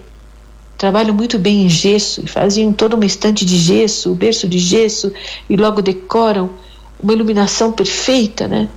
trabalham 0.82 1.14
muito 1.14 1.38
bem 1.38 1.66
em 1.66 1.70
gesso 1.70 2.22
e 2.26 2.28
faziam 2.28 2.74
toda 2.74 2.96
uma 2.96 3.06
estante 3.06 3.46
de 3.46 3.56
gesso, 3.56 4.12
o 4.12 4.16
berço 4.16 4.48
de 4.48 4.58
gesso 4.58 5.14
e 5.48 5.56
logo 5.56 5.80
decoram 5.80 6.50
uma 7.00 7.14
iluminação 7.14 7.72
perfeita, 7.72 8.48
né? 8.48 8.68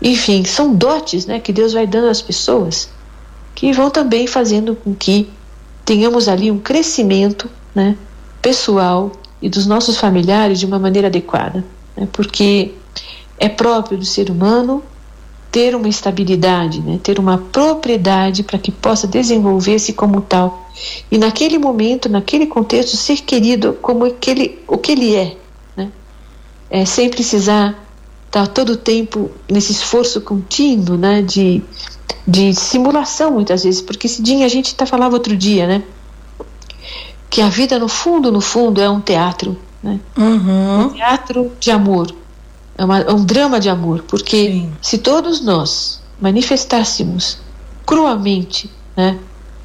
Enfim, 0.00 0.44
são 0.44 0.72
dotes, 0.72 1.26
né, 1.26 1.40
que 1.40 1.52
Deus 1.52 1.72
vai 1.72 1.84
dando 1.84 2.08
às 2.08 2.22
pessoas 2.22 2.88
que 3.56 3.72
vão 3.72 3.90
também 3.90 4.24
fazendo 4.28 4.76
com 4.76 4.94
que 4.94 5.28
tenhamos 5.88 6.28
ali 6.28 6.50
um 6.50 6.58
crescimento, 6.58 7.48
né, 7.74 7.96
pessoal 8.42 9.10
e 9.40 9.48
dos 9.48 9.66
nossos 9.66 9.96
familiares 9.96 10.60
de 10.60 10.66
uma 10.66 10.78
maneira 10.78 11.08
adequada, 11.08 11.64
né? 11.96 12.06
Porque 12.12 12.72
é 13.38 13.48
próprio 13.48 13.96
do 13.96 14.04
ser 14.04 14.28
humano 14.30 14.82
ter 15.50 15.74
uma 15.74 15.88
estabilidade, 15.88 16.82
né? 16.82 17.00
ter 17.02 17.18
uma 17.18 17.38
propriedade 17.38 18.42
para 18.42 18.58
que 18.58 18.70
possa 18.70 19.06
desenvolver-se 19.06 19.94
como 19.94 20.20
tal. 20.20 20.70
E 21.10 21.16
naquele 21.16 21.56
momento, 21.56 22.06
naquele 22.06 22.46
contexto, 22.46 22.94
ser 22.94 23.22
querido 23.22 23.72
como 23.80 24.04
aquele, 24.04 24.58
o 24.68 24.76
que 24.76 24.92
ele 24.92 25.14
é, 25.14 25.36
né? 25.74 25.90
é 26.68 26.84
sem 26.84 27.08
precisar 27.08 27.82
estar 28.26 28.46
todo 28.46 28.70
o 28.72 28.76
tempo 28.76 29.30
nesse 29.50 29.72
esforço 29.72 30.20
contínuo 30.20 30.98
né? 30.98 31.22
de, 31.22 31.62
de 32.28 32.54
simulação, 32.54 33.32
muitas 33.32 33.64
vezes, 33.64 33.80
porque 33.80 34.06
Cidinha, 34.06 34.44
a 34.44 34.50
gente 34.50 34.66
está 34.66 34.84
falando 34.84 35.14
outro 35.14 35.34
dia, 35.34 35.66
né? 35.66 35.82
que 37.30 37.40
a 37.40 37.48
vida, 37.48 37.78
no 37.78 37.88
fundo, 37.88 38.30
no 38.30 38.40
fundo, 38.40 38.80
é 38.80 38.88
um 38.88 39.00
teatro. 39.00 39.56
Né? 39.82 39.98
Uhum. 40.16 40.86
Um 40.86 40.88
teatro 40.90 41.52
de 41.58 41.70
amor 41.70 42.14
é, 42.76 42.84
uma, 42.84 43.00
é 43.00 43.12
um 43.12 43.24
drama 43.24 43.58
de 43.58 43.68
amor, 43.68 44.04
porque 44.06 44.52
Sim. 44.52 44.72
se 44.80 44.98
todos 44.98 45.40
nós 45.40 46.00
manifestássemos 46.20 47.38
cruamente 47.84 48.70
né, 48.96 49.18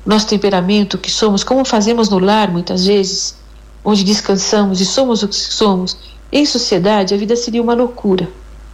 nosso 0.05 0.27
temperamento, 0.27 0.97
que 0.97 1.11
somos, 1.11 1.43
como 1.43 1.63
fazemos 1.63 2.09
no 2.09 2.17
lar 2.17 2.51
muitas 2.51 2.85
vezes, 2.85 3.35
onde 3.83 4.03
descansamos 4.03 4.81
e 4.81 4.85
somos 4.85 5.21
o 5.21 5.27
que 5.27 5.35
somos, 5.35 5.97
em 6.31 6.45
sociedade 6.45 7.13
a 7.13 7.17
vida 7.17 7.35
seria 7.35 7.61
uma 7.61 7.75
loucura. 7.75 8.27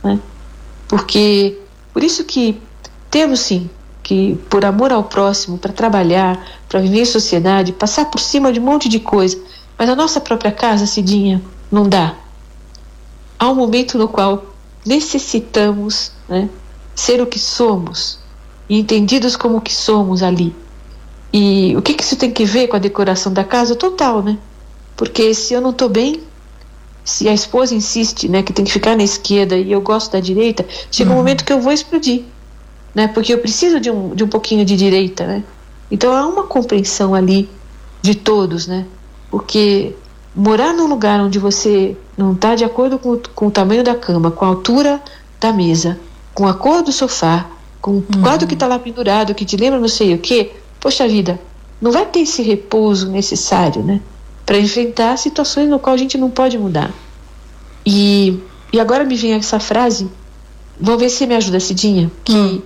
Né? 0.03 0.19
Porque, 0.87 1.59
por 1.93 2.03
isso 2.03 2.23
que 2.23 2.61
temos 3.11 3.41
sim 3.41 3.69
que, 4.09 4.39
por 4.49 4.65
amor 4.65 4.91
ao 4.91 5.03
próximo, 5.03 5.59
para 5.59 5.71
trabalhar, 5.71 6.43
para 6.67 6.79
viver 6.79 7.01
em 7.01 7.05
sociedade, 7.05 7.71
passar 7.71 8.05
por 8.05 8.19
cima 8.19 8.51
de 8.51 8.59
um 8.59 8.63
monte 8.63 8.89
de 8.89 8.99
coisa, 8.99 9.39
mas 9.77 9.87
a 9.87 9.95
nossa 9.95 10.19
própria 10.19 10.51
casa, 10.51 10.87
Cidinha, 10.87 11.39
não 11.71 11.87
dá 11.87 12.15
há 13.37 13.47
um 13.51 13.53
momento 13.53 13.99
no 13.99 14.07
qual 14.07 14.43
necessitamos 14.83 16.11
né, 16.27 16.49
ser 16.95 17.21
o 17.21 17.27
que 17.27 17.37
somos 17.37 18.17
e 18.67 18.79
entendidos 18.79 19.35
como 19.35 19.57
o 19.57 19.61
que 19.61 19.73
somos 19.73 20.23
ali. 20.23 20.55
E 21.31 21.75
o 21.77 21.81
que, 21.83 21.93
que 21.93 22.01
isso 22.01 22.15
tem 22.15 22.31
que 22.31 22.45
ver 22.45 22.67
com 22.67 22.77
a 22.77 22.79
decoração 22.79 23.31
da 23.31 23.43
casa? 23.43 23.75
Total, 23.75 24.23
né? 24.23 24.39
Porque 24.97 25.35
se 25.35 25.53
eu 25.53 25.61
não 25.61 25.69
estou 25.69 25.87
bem, 25.87 26.23
se 27.05 27.29
a 27.29 27.33
esposa 27.33 27.75
insiste 27.75 28.27
né, 28.27 28.41
que 28.41 28.51
tem 28.51 28.65
que 28.65 28.71
ficar 28.71 28.97
na 28.97 29.03
esquerda 29.03 29.55
e 29.55 29.71
eu 29.71 29.81
gosto 29.81 30.11
da 30.11 30.19
direita, 30.19 30.65
chega 30.89 31.11
uhum. 31.11 31.15
um 31.15 31.19
momento 31.19 31.45
que 31.45 31.53
eu 31.53 31.61
vou 31.61 31.71
explodir, 31.71 32.23
né? 32.93 33.07
Porque 33.07 33.33
eu 33.33 33.39
preciso 33.39 33.79
de 33.79 33.89
um, 33.89 34.15
de 34.15 34.23
um 34.23 34.27
pouquinho 34.27 34.65
de 34.65 34.75
direita, 34.75 35.25
né? 35.25 35.43
Então 35.91 36.13
há 36.13 36.25
uma 36.27 36.43
compreensão 36.43 37.15
ali 37.15 37.49
de 38.01 38.15
todos, 38.15 38.67
né? 38.67 38.85
Porque 39.29 39.95
morar 40.35 40.73
num 40.73 40.87
lugar 40.87 41.19
onde 41.19 41.39
você 41.39 41.95
não 42.17 42.33
está 42.33 42.55
de 42.55 42.63
acordo 42.63 42.97
com, 42.99 43.19
com, 43.35 43.47
o 43.47 43.51
tamanho 43.51 43.83
da 43.83 43.95
cama, 43.95 44.31
com 44.31 44.45
a 44.45 44.47
altura 44.47 45.01
da 45.39 45.51
mesa, 45.51 45.99
com 46.33 46.47
a 46.47 46.53
cor 46.53 46.83
do 46.83 46.91
sofá, 46.91 47.45
com 47.81 47.91
o 47.91 47.95
uhum. 47.95 48.21
quadro 48.21 48.47
que 48.47 48.53
está 48.53 48.67
lá 48.67 48.77
pendurado, 48.77 49.33
que 49.33 49.45
te 49.45 49.57
lembra 49.57 49.79
não 49.79 49.87
sei 49.87 50.13
o 50.13 50.17
que, 50.17 50.51
poxa 50.79 51.07
vida, 51.07 51.39
não 51.81 51.91
vai 51.91 52.05
ter 52.05 52.19
esse 52.19 52.41
repouso 52.41 53.09
necessário, 53.09 53.83
né? 53.83 54.01
Para 54.45 54.57
enfrentar 54.57 55.17
situações 55.17 55.69
no 55.69 55.79
qual 55.79 55.93
a 55.93 55.97
gente 55.97 56.17
não 56.17 56.29
pode 56.29 56.57
mudar. 56.57 56.91
E, 57.85 58.39
e 58.73 58.79
agora 58.79 59.03
me 59.03 59.15
vem 59.15 59.33
essa 59.33 59.59
frase, 59.59 60.09
vamos 60.79 61.01
ver 61.01 61.09
se 61.09 61.25
me 61.25 61.35
ajuda, 61.35 61.59
Cidinha, 61.59 62.11
que 62.23 62.33
hum. 62.33 62.61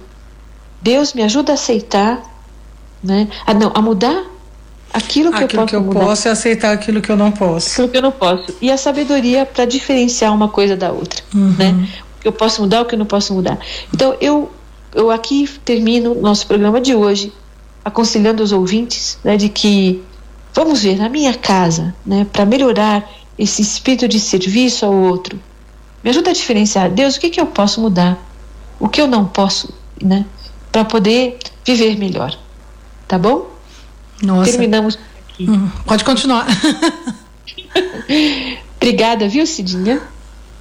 Deus 0.83 1.13
me 1.13 1.23
ajuda 1.23 1.53
a 1.53 1.55
aceitar, 1.55 2.21
né? 3.03 3.27
A, 3.45 3.53
não, 3.53 3.71
a 3.73 3.81
mudar 3.81 4.25
aquilo 4.93 5.31
que 5.31 5.43
aquilo 5.43 5.61
eu 5.61 5.65
posso 5.65 5.69
que 5.69 5.75
eu 5.75 5.81
mudar. 5.81 5.99
posso 6.01 6.27
é 6.27 6.31
aceitar 6.31 6.71
aquilo 6.71 7.01
que 7.01 7.11
eu 7.11 7.17
não 7.17 7.31
posso. 7.31 7.71
Aquilo 7.71 7.89
que 7.89 7.97
eu 7.97 8.01
não 8.01 8.11
posso. 8.11 8.53
E 8.61 8.69
a 8.69 8.77
sabedoria 8.77 9.45
para 9.45 9.65
diferenciar 9.65 10.33
uma 10.33 10.49
coisa 10.49 10.75
da 10.75 10.91
outra, 10.91 11.23
uhum. 11.33 11.55
né? 11.57 11.89
O 12.17 12.21
que 12.21 12.27
eu 12.27 12.33
posso 12.33 12.61
mudar, 12.61 12.81
o 12.81 12.85
que 12.85 12.95
eu 12.95 12.99
não 12.99 13.05
posso 13.05 13.33
mudar. 13.33 13.57
Então 13.93 14.15
eu 14.21 14.51
eu 14.93 15.09
aqui 15.09 15.49
termino 15.65 16.13
nosso 16.13 16.45
programa 16.45 16.79
de 16.79 16.93
hoje 16.93 17.33
aconselhando 17.83 18.41
os 18.41 18.51
ouvintes, 18.51 19.17
né, 19.23 19.35
de 19.35 19.49
que 19.49 20.01
vamos 20.53 20.83
ver 20.83 20.97
na 20.97 21.09
minha 21.09 21.33
casa, 21.33 21.93
né, 22.05 22.25
para 22.31 22.45
melhorar 22.45 23.09
esse 23.37 23.61
espírito 23.61 24.07
de 24.07 24.19
serviço 24.19 24.85
ao 24.85 24.93
outro. 24.93 25.39
Me 26.03 26.09
ajuda 26.09 26.29
a 26.29 26.33
diferenciar, 26.33 26.89
Deus, 26.89 27.15
o 27.15 27.19
que 27.19 27.29
que 27.29 27.41
eu 27.41 27.47
posso 27.47 27.81
mudar? 27.81 28.17
O 28.79 28.87
que 28.87 29.01
eu 29.01 29.07
não 29.07 29.25
posso, 29.25 29.73
né? 30.01 30.25
Para 30.73 30.83
poder 30.83 31.37
viver 31.65 31.97
melhor. 31.97 32.37
Tá 33.07 33.17
bom? 33.17 33.49
Nossa. 34.21 34.51
Terminamos 34.51 34.99
aqui. 35.29 35.49
Hum, 35.49 35.69
pode 35.85 36.03
continuar. 36.03 36.45
Obrigada, 38.75 39.29
viu, 39.29 39.45
Cidinha? 39.45 40.01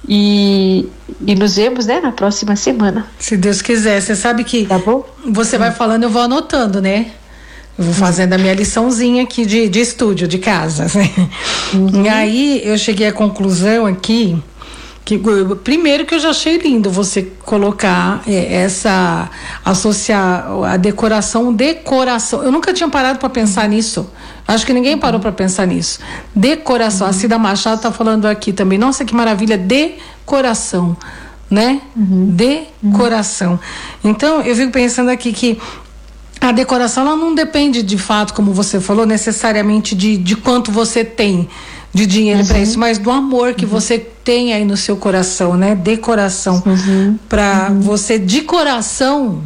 E, 0.07 0.87
e 1.25 1.35
nos 1.35 1.55
vemos, 1.55 1.85
né, 1.85 1.99
na 1.99 2.11
próxima 2.11 2.55
semana. 2.55 3.07
Se 3.17 3.35
Deus 3.35 3.61
quiser. 3.61 4.01
Você 4.01 4.15
sabe 4.15 4.43
que 4.43 4.65
tá 4.65 4.77
bom? 4.77 5.05
você 5.27 5.57
vai 5.57 5.71
falando, 5.71 6.03
eu 6.03 6.09
vou 6.09 6.21
anotando, 6.21 6.81
né? 6.81 7.11
Eu 7.77 7.85
vou 7.85 7.93
fazendo 7.93 8.33
a 8.33 8.37
minha 8.37 8.53
liçãozinha 8.53 9.23
aqui 9.23 9.45
de, 9.45 9.67
de 9.67 9.79
estúdio, 9.79 10.27
de 10.27 10.37
casa. 10.37 10.85
Uhum. 11.73 12.03
E 12.03 12.09
aí 12.09 12.61
eu 12.63 12.77
cheguei 12.77 13.07
à 13.07 13.11
conclusão 13.11 13.87
aqui 13.87 14.37
que, 15.05 15.19
primeiro 15.63 16.05
que 16.05 16.15
eu 16.15 16.19
já 16.19 16.29
achei 16.29 16.57
lindo 16.57 16.89
você 16.89 17.23
colocar 17.43 18.23
é, 18.25 18.63
essa 18.63 19.29
associar 19.63 20.47
a 20.65 20.77
decoração 20.77 21.53
decoração. 21.53 22.41
Eu 22.41 22.51
nunca 22.51 22.73
tinha 22.73 22.89
parado 22.89 23.19
para 23.19 23.29
pensar 23.29 23.67
nisso. 23.67 24.09
Acho 24.47 24.65
que 24.65 24.73
ninguém 24.73 24.97
parou 24.97 25.19
para 25.19 25.31
pensar 25.31 25.67
nisso. 25.67 25.99
Decoração. 26.35 27.07
Uhum. 27.07 27.11
a 27.11 27.13
Cida 27.13 27.37
Machado 27.37 27.77
está 27.77 27.91
falando 27.91 28.25
aqui 28.25 28.53
também. 28.53 28.77
Nossa 28.77 29.03
que 29.03 29.13
maravilha. 29.13 29.57
Decoração 29.57 30.97
né? 31.53 31.81
Uhum. 31.95 32.31
decoração. 32.31 33.59
Então 34.03 34.41
eu 34.41 34.55
fico 34.55 34.71
pensando 34.71 35.09
aqui 35.09 35.31
que 35.31 35.59
a 36.41 36.51
decoração 36.51 37.05
ela 37.05 37.15
não 37.15 37.35
depende 37.35 37.83
de 37.83 37.97
fato 37.97 38.33
como 38.33 38.51
você 38.51 38.79
falou 38.79 39.05
necessariamente 39.05 39.95
de, 39.95 40.17
de 40.17 40.35
quanto 40.35 40.71
você 40.71 41.05
tem 41.05 41.47
de 41.93 42.05
dinheiro 42.05 42.41
uhum. 42.41 42.47
para 42.47 42.59
isso, 42.59 42.79
mas 42.79 42.97
do 42.97 43.11
amor 43.11 43.53
que 43.53 43.65
uhum. 43.65 43.71
você 43.71 43.99
tem 43.99 44.53
aí 44.53 44.65
no 44.65 44.75
seu 44.75 44.97
coração, 44.97 45.55
né? 45.55 45.75
De 45.75 45.95
coração. 45.97 46.63
Uhum. 46.65 47.19
Para 47.29 47.69
uhum. 47.69 47.81
você, 47.81 48.17
de 48.17 48.41
coração, 48.41 49.43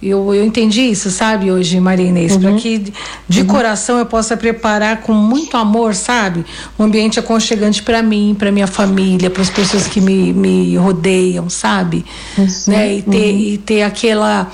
Eu, 0.00 0.32
eu 0.32 0.44
entendi 0.44 0.82
isso, 0.82 1.10
sabe, 1.10 1.50
hoje, 1.50 1.80
Maria 1.80 2.06
Inês, 2.06 2.32
uhum. 2.32 2.40
para 2.40 2.52
que 2.54 2.92
de 3.28 3.40
uhum. 3.40 3.46
coração 3.48 3.98
eu 3.98 4.06
possa 4.06 4.36
preparar 4.36 5.02
com 5.02 5.12
muito 5.12 5.56
amor, 5.56 5.92
sabe? 5.92 6.44
Um 6.78 6.84
ambiente 6.84 7.18
aconchegante 7.18 7.82
para 7.82 8.00
mim, 8.00 8.36
para 8.38 8.52
minha 8.52 8.68
família, 8.68 9.28
para 9.28 9.42
as 9.42 9.50
pessoas 9.50 9.88
que 9.88 10.00
me, 10.00 10.32
me 10.32 10.76
rodeiam, 10.76 11.50
sabe? 11.50 12.04
Uhum. 12.38 12.46
Né? 12.68 12.94
E 12.94 13.02
ter, 13.02 13.32
uhum. 13.32 13.38
e 13.40 13.58
ter 13.58 13.82
aquela, 13.82 14.46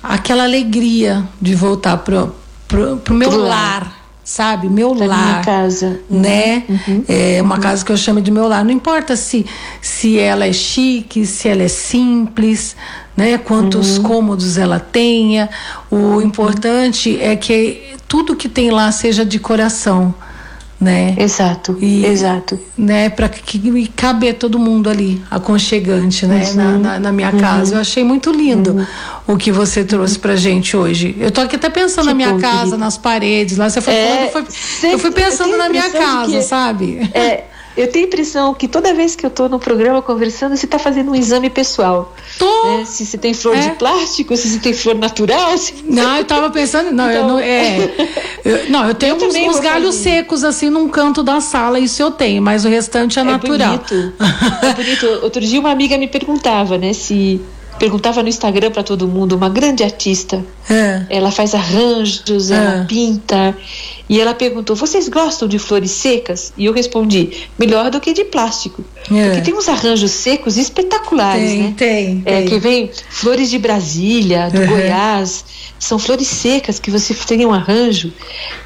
aquela 0.00 0.44
alegria 0.44 1.24
de 1.42 1.54
voltar 1.56 1.96
pro, 1.96 2.32
pro, 2.68 2.96
pro 2.98 3.14
meu 3.14 3.28
pro 3.28 3.40
lar. 3.40 3.82
lar 3.82 3.99
sabe? 4.30 4.68
Meu 4.68 4.94
pra 4.94 5.06
lar. 5.06 5.24
Minha 5.26 5.40
casa. 5.40 6.00
Né? 6.08 6.62
Uhum. 6.68 7.04
É 7.08 7.42
uma 7.42 7.56
uhum. 7.56 7.60
casa 7.60 7.84
que 7.84 7.90
eu 7.90 7.96
chamo 7.96 8.20
de 8.20 8.30
meu 8.30 8.46
lar. 8.46 8.64
Não 8.64 8.70
importa 8.70 9.16
se, 9.16 9.44
se 9.82 10.18
ela 10.20 10.46
é 10.46 10.52
chique, 10.52 11.26
se 11.26 11.48
ela 11.48 11.64
é 11.64 11.68
simples, 11.68 12.76
né? 13.16 13.38
Quantos 13.38 13.98
uhum. 13.98 14.04
cômodos 14.04 14.56
ela 14.56 14.78
tenha. 14.78 15.50
O 15.90 15.96
uhum. 15.96 16.22
importante 16.22 17.20
é 17.20 17.34
que 17.34 17.82
tudo 18.06 18.36
que 18.36 18.48
tem 18.48 18.70
lá 18.70 18.92
seja 18.92 19.24
de 19.24 19.40
coração 19.40 20.14
né? 20.80 21.14
Exato, 21.18 21.76
e, 21.78 22.06
exato. 22.06 22.58
Né, 22.76 23.10
para 23.10 23.28
que 23.28 23.86
caber 23.88 24.34
todo 24.34 24.58
mundo 24.58 24.88
ali, 24.88 25.22
aconchegante, 25.30 26.24
né? 26.26 26.46
Uhum, 26.48 26.54
na, 26.54 26.78
na, 26.78 26.98
na, 26.98 27.12
minha 27.12 27.30
uhum, 27.30 27.38
casa. 27.38 27.74
Eu 27.74 27.80
achei 27.80 28.02
muito 28.02 28.32
lindo 28.32 28.72
uhum. 28.72 28.86
o 29.26 29.36
que 29.36 29.52
você 29.52 29.84
trouxe 29.84 30.18
pra 30.18 30.36
gente 30.36 30.74
hoje. 30.74 31.14
Eu 31.20 31.30
tô 31.30 31.42
aqui 31.42 31.56
até 31.56 31.68
pensando 31.68 32.06
que 32.06 32.08
na 32.08 32.14
minha 32.14 32.32
bom, 32.32 32.40
casa, 32.40 32.58
querida. 32.58 32.78
nas 32.78 32.96
paredes, 32.96 33.58
lá 33.58 33.68
você 33.68 33.82
foi 33.82 33.92
é, 33.92 34.28
falando, 34.28 34.46
eu 34.46 34.52
fui, 34.52 34.92
eu 34.94 34.98
fui 34.98 35.10
pensando 35.10 35.56
na 35.58 35.68
minha 35.68 35.90
casa, 35.90 36.32
que, 36.32 36.42
sabe? 36.42 37.10
É, 37.12 37.44
eu 37.76 37.88
tenho 37.90 38.04
a 38.04 38.08
impressão 38.08 38.52
que 38.54 38.66
toda 38.66 38.92
vez 38.92 39.14
que 39.14 39.24
eu 39.24 39.28
estou 39.28 39.48
no 39.48 39.58
programa 39.58 40.02
conversando, 40.02 40.56
você 40.56 40.66
está 40.66 40.78
fazendo 40.78 41.12
um 41.12 41.14
exame 41.14 41.48
pessoal. 41.48 42.14
Tô. 42.38 42.64
Né? 42.64 42.84
Se 42.84 43.06
você 43.06 43.16
tem 43.16 43.32
flor 43.32 43.56
é. 43.56 43.60
de 43.60 43.70
plástico, 43.72 44.36
se 44.36 44.48
você 44.48 44.58
tem 44.58 44.72
flor 44.72 44.96
natural. 44.96 45.56
Se... 45.56 45.74
Não, 45.84 46.16
eu 46.16 46.22
estava 46.22 46.50
pensando, 46.50 46.90
não, 46.90 47.10
então... 47.10 47.22
eu 47.22 47.28
não, 47.28 47.38
é, 47.38 47.90
eu, 48.44 48.70
não, 48.70 48.88
eu 48.88 48.94
tenho 48.94 49.16
eu 49.16 49.28
uns, 49.28 49.34
uns 49.34 49.60
galhos 49.60 49.96
fazer. 49.96 50.10
secos 50.10 50.44
assim 50.44 50.68
num 50.68 50.88
canto 50.88 51.22
da 51.22 51.40
sala, 51.40 51.78
isso 51.78 52.02
eu 52.02 52.10
tenho, 52.10 52.42
mas 52.42 52.64
o 52.64 52.68
restante 52.68 53.18
é, 53.18 53.22
é 53.22 53.24
natural. 53.24 53.78
Bonito. 53.78 54.12
é 54.62 54.72
bonito. 54.74 55.06
Outro 55.22 55.40
dia 55.40 55.60
uma 55.60 55.70
amiga 55.70 55.96
me 55.96 56.08
perguntava, 56.08 56.76
né, 56.76 56.92
se 56.92 57.40
perguntava 57.78 58.22
no 58.22 58.28
Instagram 58.28 58.70
para 58.70 58.82
todo 58.82 59.08
mundo, 59.08 59.34
uma 59.34 59.48
grande 59.48 59.82
artista. 59.82 60.44
É. 60.68 61.06
Ela 61.08 61.30
faz 61.30 61.54
arranjos, 61.54 62.50
é. 62.50 62.54
ela 62.54 62.84
pinta. 62.84 63.56
E 64.10 64.20
ela 64.20 64.34
perguntou: 64.34 64.74
vocês 64.74 65.08
gostam 65.08 65.46
de 65.46 65.56
flores 65.56 65.92
secas? 65.92 66.52
E 66.58 66.64
eu 66.64 66.72
respondi: 66.72 67.30
melhor 67.56 67.92
do 67.92 68.00
que 68.00 68.12
de 68.12 68.24
plástico. 68.24 68.84
É. 69.08 69.26
Porque 69.26 69.42
tem 69.42 69.54
uns 69.54 69.68
arranjos 69.68 70.10
secos 70.10 70.56
espetaculares, 70.56 71.48
tem, 71.48 71.62
né? 71.62 71.74
Tem, 71.76 72.22
é, 72.26 72.38
tem. 72.38 72.48
Que 72.48 72.58
vem 72.58 72.90
flores 73.08 73.48
de 73.48 73.56
Brasília, 73.56 74.50
do 74.50 74.58
uhum. 74.58 74.66
Goiás. 74.66 75.44
São 75.78 75.98
flores 75.98 76.26
secas 76.26 76.78
que 76.78 76.90
você 76.90 77.14
tem 77.14 77.46
um 77.46 77.54
arranjo 77.54 78.12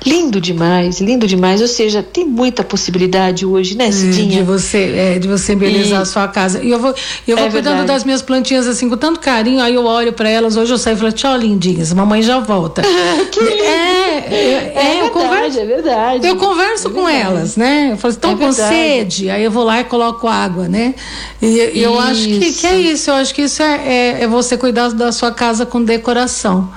lindo 0.05 0.41
demais, 0.41 1.01
lindo 1.01 1.29
demais. 1.29 1.61
Ou 1.61 1.69
seja, 1.69 2.03
tem 2.03 2.25
muita 2.25 2.65
possibilidade 2.65 3.47
hoje, 3.47 3.77
né, 3.77 3.93
Cidinha? 3.93 4.39
É, 4.39 4.41
de 4.41 4.43
você, 4.43 4.79
é, 4.97 5.19
de 5.21 5.29
você 5.29 5.53
embelezar 5.53 6.01
e... 6.01 6.03
a 6.03 6.05
sua 6.05 6.27
casa. 6.27 6.61
E 6.61 6.71
eu 6.71 6.81
vou, 6.81 6.93
eu 7.29 7.37
vou 7.37 7.47
é 7.47 7.51
cuidando 7.51 7.77
verdade. 7.77 7.87
das 7.87 8.05
minhas 8.05 8.21
plantinhas 8.21 8.67
assim 8.67 8.89
com 8.89 8.97
tanto 8.97 9.21
carinho. 9.21 9.63
Aí 9.63 9.75
eu 9.75 9.85
olho 9.85 10.13
para 10.13 10.29
elas. 10.29 10.57
Hoje 10.57 10.73
eu 10.73 10.79
saio 10.79 10.97
e 10.97 10.99
falo: 10.99 11.13
tchau, 11.13 11.37
lindinhas. 11.37 11.93
Mamãe 11.93 12.21
já 12.21 12.41
volta. 12.41 12.83
que 13.31 13.41
lindo. 13.41 13.63
É, 13.63 14.19
é, 14.19 14.73
é, 14.75 15.03
eu 15.03 15.11
converso, 15.35 15.61
é 15.61 15.65
verdade. 15.67 16.27
Eu 16.27 16.37
converso 16.37 16.91
com 16.91 17.09
elas, 17.09 17.57
né? 17.57 17.93
Eu 17.93 17.97
falo: 17.97 18.13
estão 18.13 18.33
é 18.33 18.37
com 18.37 18.53
sede? 18.53 19.31
Aí 19.31 19.45
eu 19.45 19.51
vou 19.51 19.65
lá 19.65 19.81
e 19.81 19.85
coloco 19.85 20.27
água, 20.27 20.69
né? 20.69 20.95
E, 21.41 21.47
e 21.75 21.83
eu 21.83 21.99
acho 21.99 22.25
que, 22.25 22.53
que, 22.53 22.67
é 22.67 22.77
isso. 22.77 23.11
Eu 23.11 23.15
acho 23.15 23.35
que 23.35 23.43
isso 23.43 23.63
é, 23.63 23.75
é, 23.87 24.23
é 24.23 24.27
você 24.27 24.57
cuidar 24.57 24.91
da 24.91 25.13
sua 25.13 25.33
casa 25.33 25.67
com 25.67 25.83
decoração. 25.83 26.71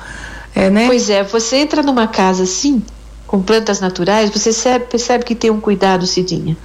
É, 0.55 0.69
né? 0.69 0.87
Pois 0.87 1.09
é, 1.09 1.23
você 1.23 1.57
entra 1.57 1.83
numa 1.83 2.07
casa 2.07 2.43
assim, 2.43 2.81
com 3.27 3.41
plantas 3.41 3.79
naturais, 3.79 4.29
você 4.29 4.45
percebe, 4.45 4.85
percebe 4.85 5.23
que 5.23 5.35
tem 5.35 5.51
um 5.51 5.59
cuidado, 5.59 6.07
Cidinha. 6.07 6.57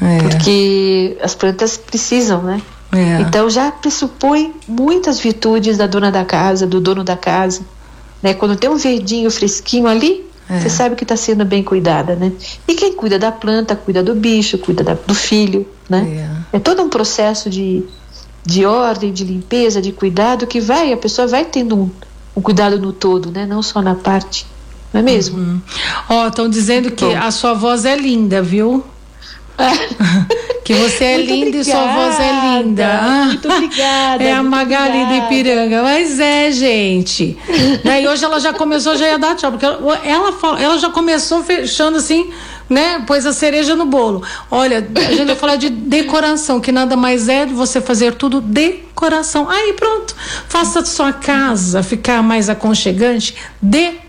É. 0.00 0.18
Porque 0.18 1.16
as 1.22 1.34
plantas 1.34 1.76
precisam, 1.76 2.42
né? 2.42 2.62
É. 2.92 3.20
Então 3.20 3.50
já 3.50 3.70
pressupõe 3.70 4.54
muitas 4.66 5.20
virtudes 5.20 5.76
da 5.76 5.86
dona 5.86 6.10
da 6.10 6.24
casa, 6.24 6.66
do 6.66 6.80
dono 6.80 7.04
da 7.04 7.16
casa. 7.16 7.60
Né? 8.22 8.34
Quando 8.34 8.56
tem 8.56 8.68
um 8.68 8.76
verdinho 8.76 9.30
fresquinho 9.30 9.86
ali, 9.86 10.27
é. 10.48 10.60
você 10.60 10.70
sabe 10.70 10.96
que 10.96 11.04
está 11.04 11.16
sendo 11.16 11.44
bem 11.44 11.62
cuidada, 11.62 12.14
né? 12.14 12.32
E 12.66 12.74
quem 12.74 12.94
cuida 12.94 13.18
da 13.18 13.30
planta, 13.30 13.76
cuida 13.76 14.02
do 14.02 14.14
bicho, 14.14 14.58
cuida 14.58 14.82
da, 14.82 14.94
do 14.94 15.14
filho, 15.14 15.66
né? 15.88 16.40
É. 16.52 16.56
é 16.56 16.58
todo 16.58 16.82
um 16.82 16.88
processo 16.88 17.50
de, 17.50 17.84
de 18.44 18.64
ordem, 18.64 19.12
de 19.12 19.24
limpeza, 19.24 19.82
de 19.82 19.92
cuidado 19.92 20.46
que 20.46 20.60
vai, 20.60 20.92
a 20.92 20.96
pessoa 20.96 21.28
vai 21.28 21.44
tendo 21.44 21.76
um, 21.76 21.90
um 22.34 22.40
cuidado 22.40 22.78
no 22.78 22.92
todo, 22.92 23.30
né? 23.30 23.46
Não 23.46 23.62
só 23.62 23.82
na 23.82 23.94
parte. 23.94 24.46
Não 24.92 25.00
é 25.00 25.02
mesmo? 25.02 25.38
Uhum. 25.38 25.60
Ó, 26.08 26.22
uhum. 26.22 26.28
estão 26.28 26.48
dizendo 26.48 26.90
que 26.90 27.04
a 27.04 27.30
sua 27.30 27.52
voz 27.52 27.84
é 27.84 27.96
linda, 27.96 28.40
viu? 28.40 28.82
que 30.68 30.74
você 30.74 31.02
é 31.02 31.16
linda 31.16 31.56
obrigada, 31.56 31.60
e 31.60 31.64
sua 31.64 31.86
voz 31.94 32.20
é 32.20 32.60
linda. 32.60 33.00
Muito 33.24 33.48
obrigada. 33.50 34.22
É 34.22 34.32
a 34.32 34.42
Magali 34.42 35.06
do 35.06 35.14
Ipiranga. 35.14 35.82
Mas 35.82 36.20
é, 36.20 36.50
gente. 36.52 37.38
Daí 37.82 38.06
hoje 38.06 38.22
ela 38.22 38.38
já 38.38 38.52
começou, 38.52 38.94
já 38.94 39.08
ia 39.08 39.18
dar 39.18 39.34
tchau, 39.34 39.52
porque 39.52 39.64
ela, 39.64 39.98
ela, 40.04 40.30
ela 40.60 40.76
já 40.76 40.90
começou 40.90 41.42
fechando 41.42 41.96
assim 41.96 42.30
né? 42.68 43.02
Pôs 43.06 43.24
a 43.24 43.32
cereja 43.32 43.74
no 43.74 43.86
bolo. 43.86 44.22
Olha, 44.50 44.86
a 44.94 45.12
gente 45.14 45.24
vai 45.24 45.36
falar 45.36 45.56
de 45.56 45.70
decoração, 45.70 46.60
que 46.60 46.70
nada 46.70 46.98
mais 46.98 47.26
é 47.26 47.46
de 47.46 47.54
você 47.54 47.80
fazer 47.80 48.12
tudo 48.12 48.42
decoração. 48.42 49.48
Aí 49.48 49.72
pronto, 49.72 50.14
faça 50.50 50.80
a 50.80 50.84
sua 50.84 51.14
casa 51.14 51.82
ficar 51.82 52.22
mais 52.22 52.50
aconchegante, 52.50 53.34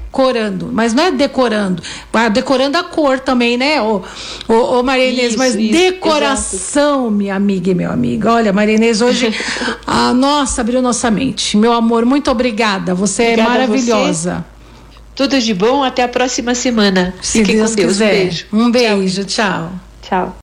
decorando, 0.09 0.69
mas 0.71 0.93
não 0.93 1.03
é 1.03 1.11
decorando, 1.11 1.83
vai 2.11 2.29
decorando 2.29 2.77
a 2.77 2.83
cor 2.83 3.19
também, 3.19 3.57
né, 3.57 3.81
ô, 3.81 4.01
ô, 4.47 4.79
ô 4.79 4.83
Maria 4.83 5.09
Inês, 5.09 5.29
isso, 5.29 5.37
mas 5.37 5.55
isso, 5.55 5.71
decoração, 5.71 7.01
exato. 7.01 7.11
minha 7.11 7.35
amiga 7.35 7.71
e 7.71 7.75
meu 7.75 7.91
amigo. 7.91 8.27
Olha, 8.27 8.51
Maria 8.51 8.75
Inês, 8.75 9.01
hoje 9.01 9.33
a 9.85 10.13
nossa 10.13 10.61
abriu 10.61 10.81
nossa 10.81 11.11
mente. 11.11 11.55
Meu 11.55 11.71
amor, 11.71 12.05
muito 12.05 12.29
obrigada. 12.31 12.95
Você 12.95 13.23
é 13.23 13.25
obrigada 13.33 13.49
é 13.49 13.67
maravilhosa. 13.67 14.45
Tudo 15.15 15.39
de 15.39 15.53
bom, 15.53 15.83
até 15.83 16.03
a 16.03 16.07
próxima 16.07 16.55
semana. 16.55 17.13
Se 17.21 17.39
Fiquem 17.39 17.57
Deus 17.57 17.71
com 17.71 17.75
Deus. 17.75 17.91
Quiser. 17.93 18.05
Um 18.05 18.17
beijo. 18.17 18.45
Um 18.53 18.71
beijo, 18.71 19.25
tchau. 19.25 19.71
Tchau. 20.01 20.35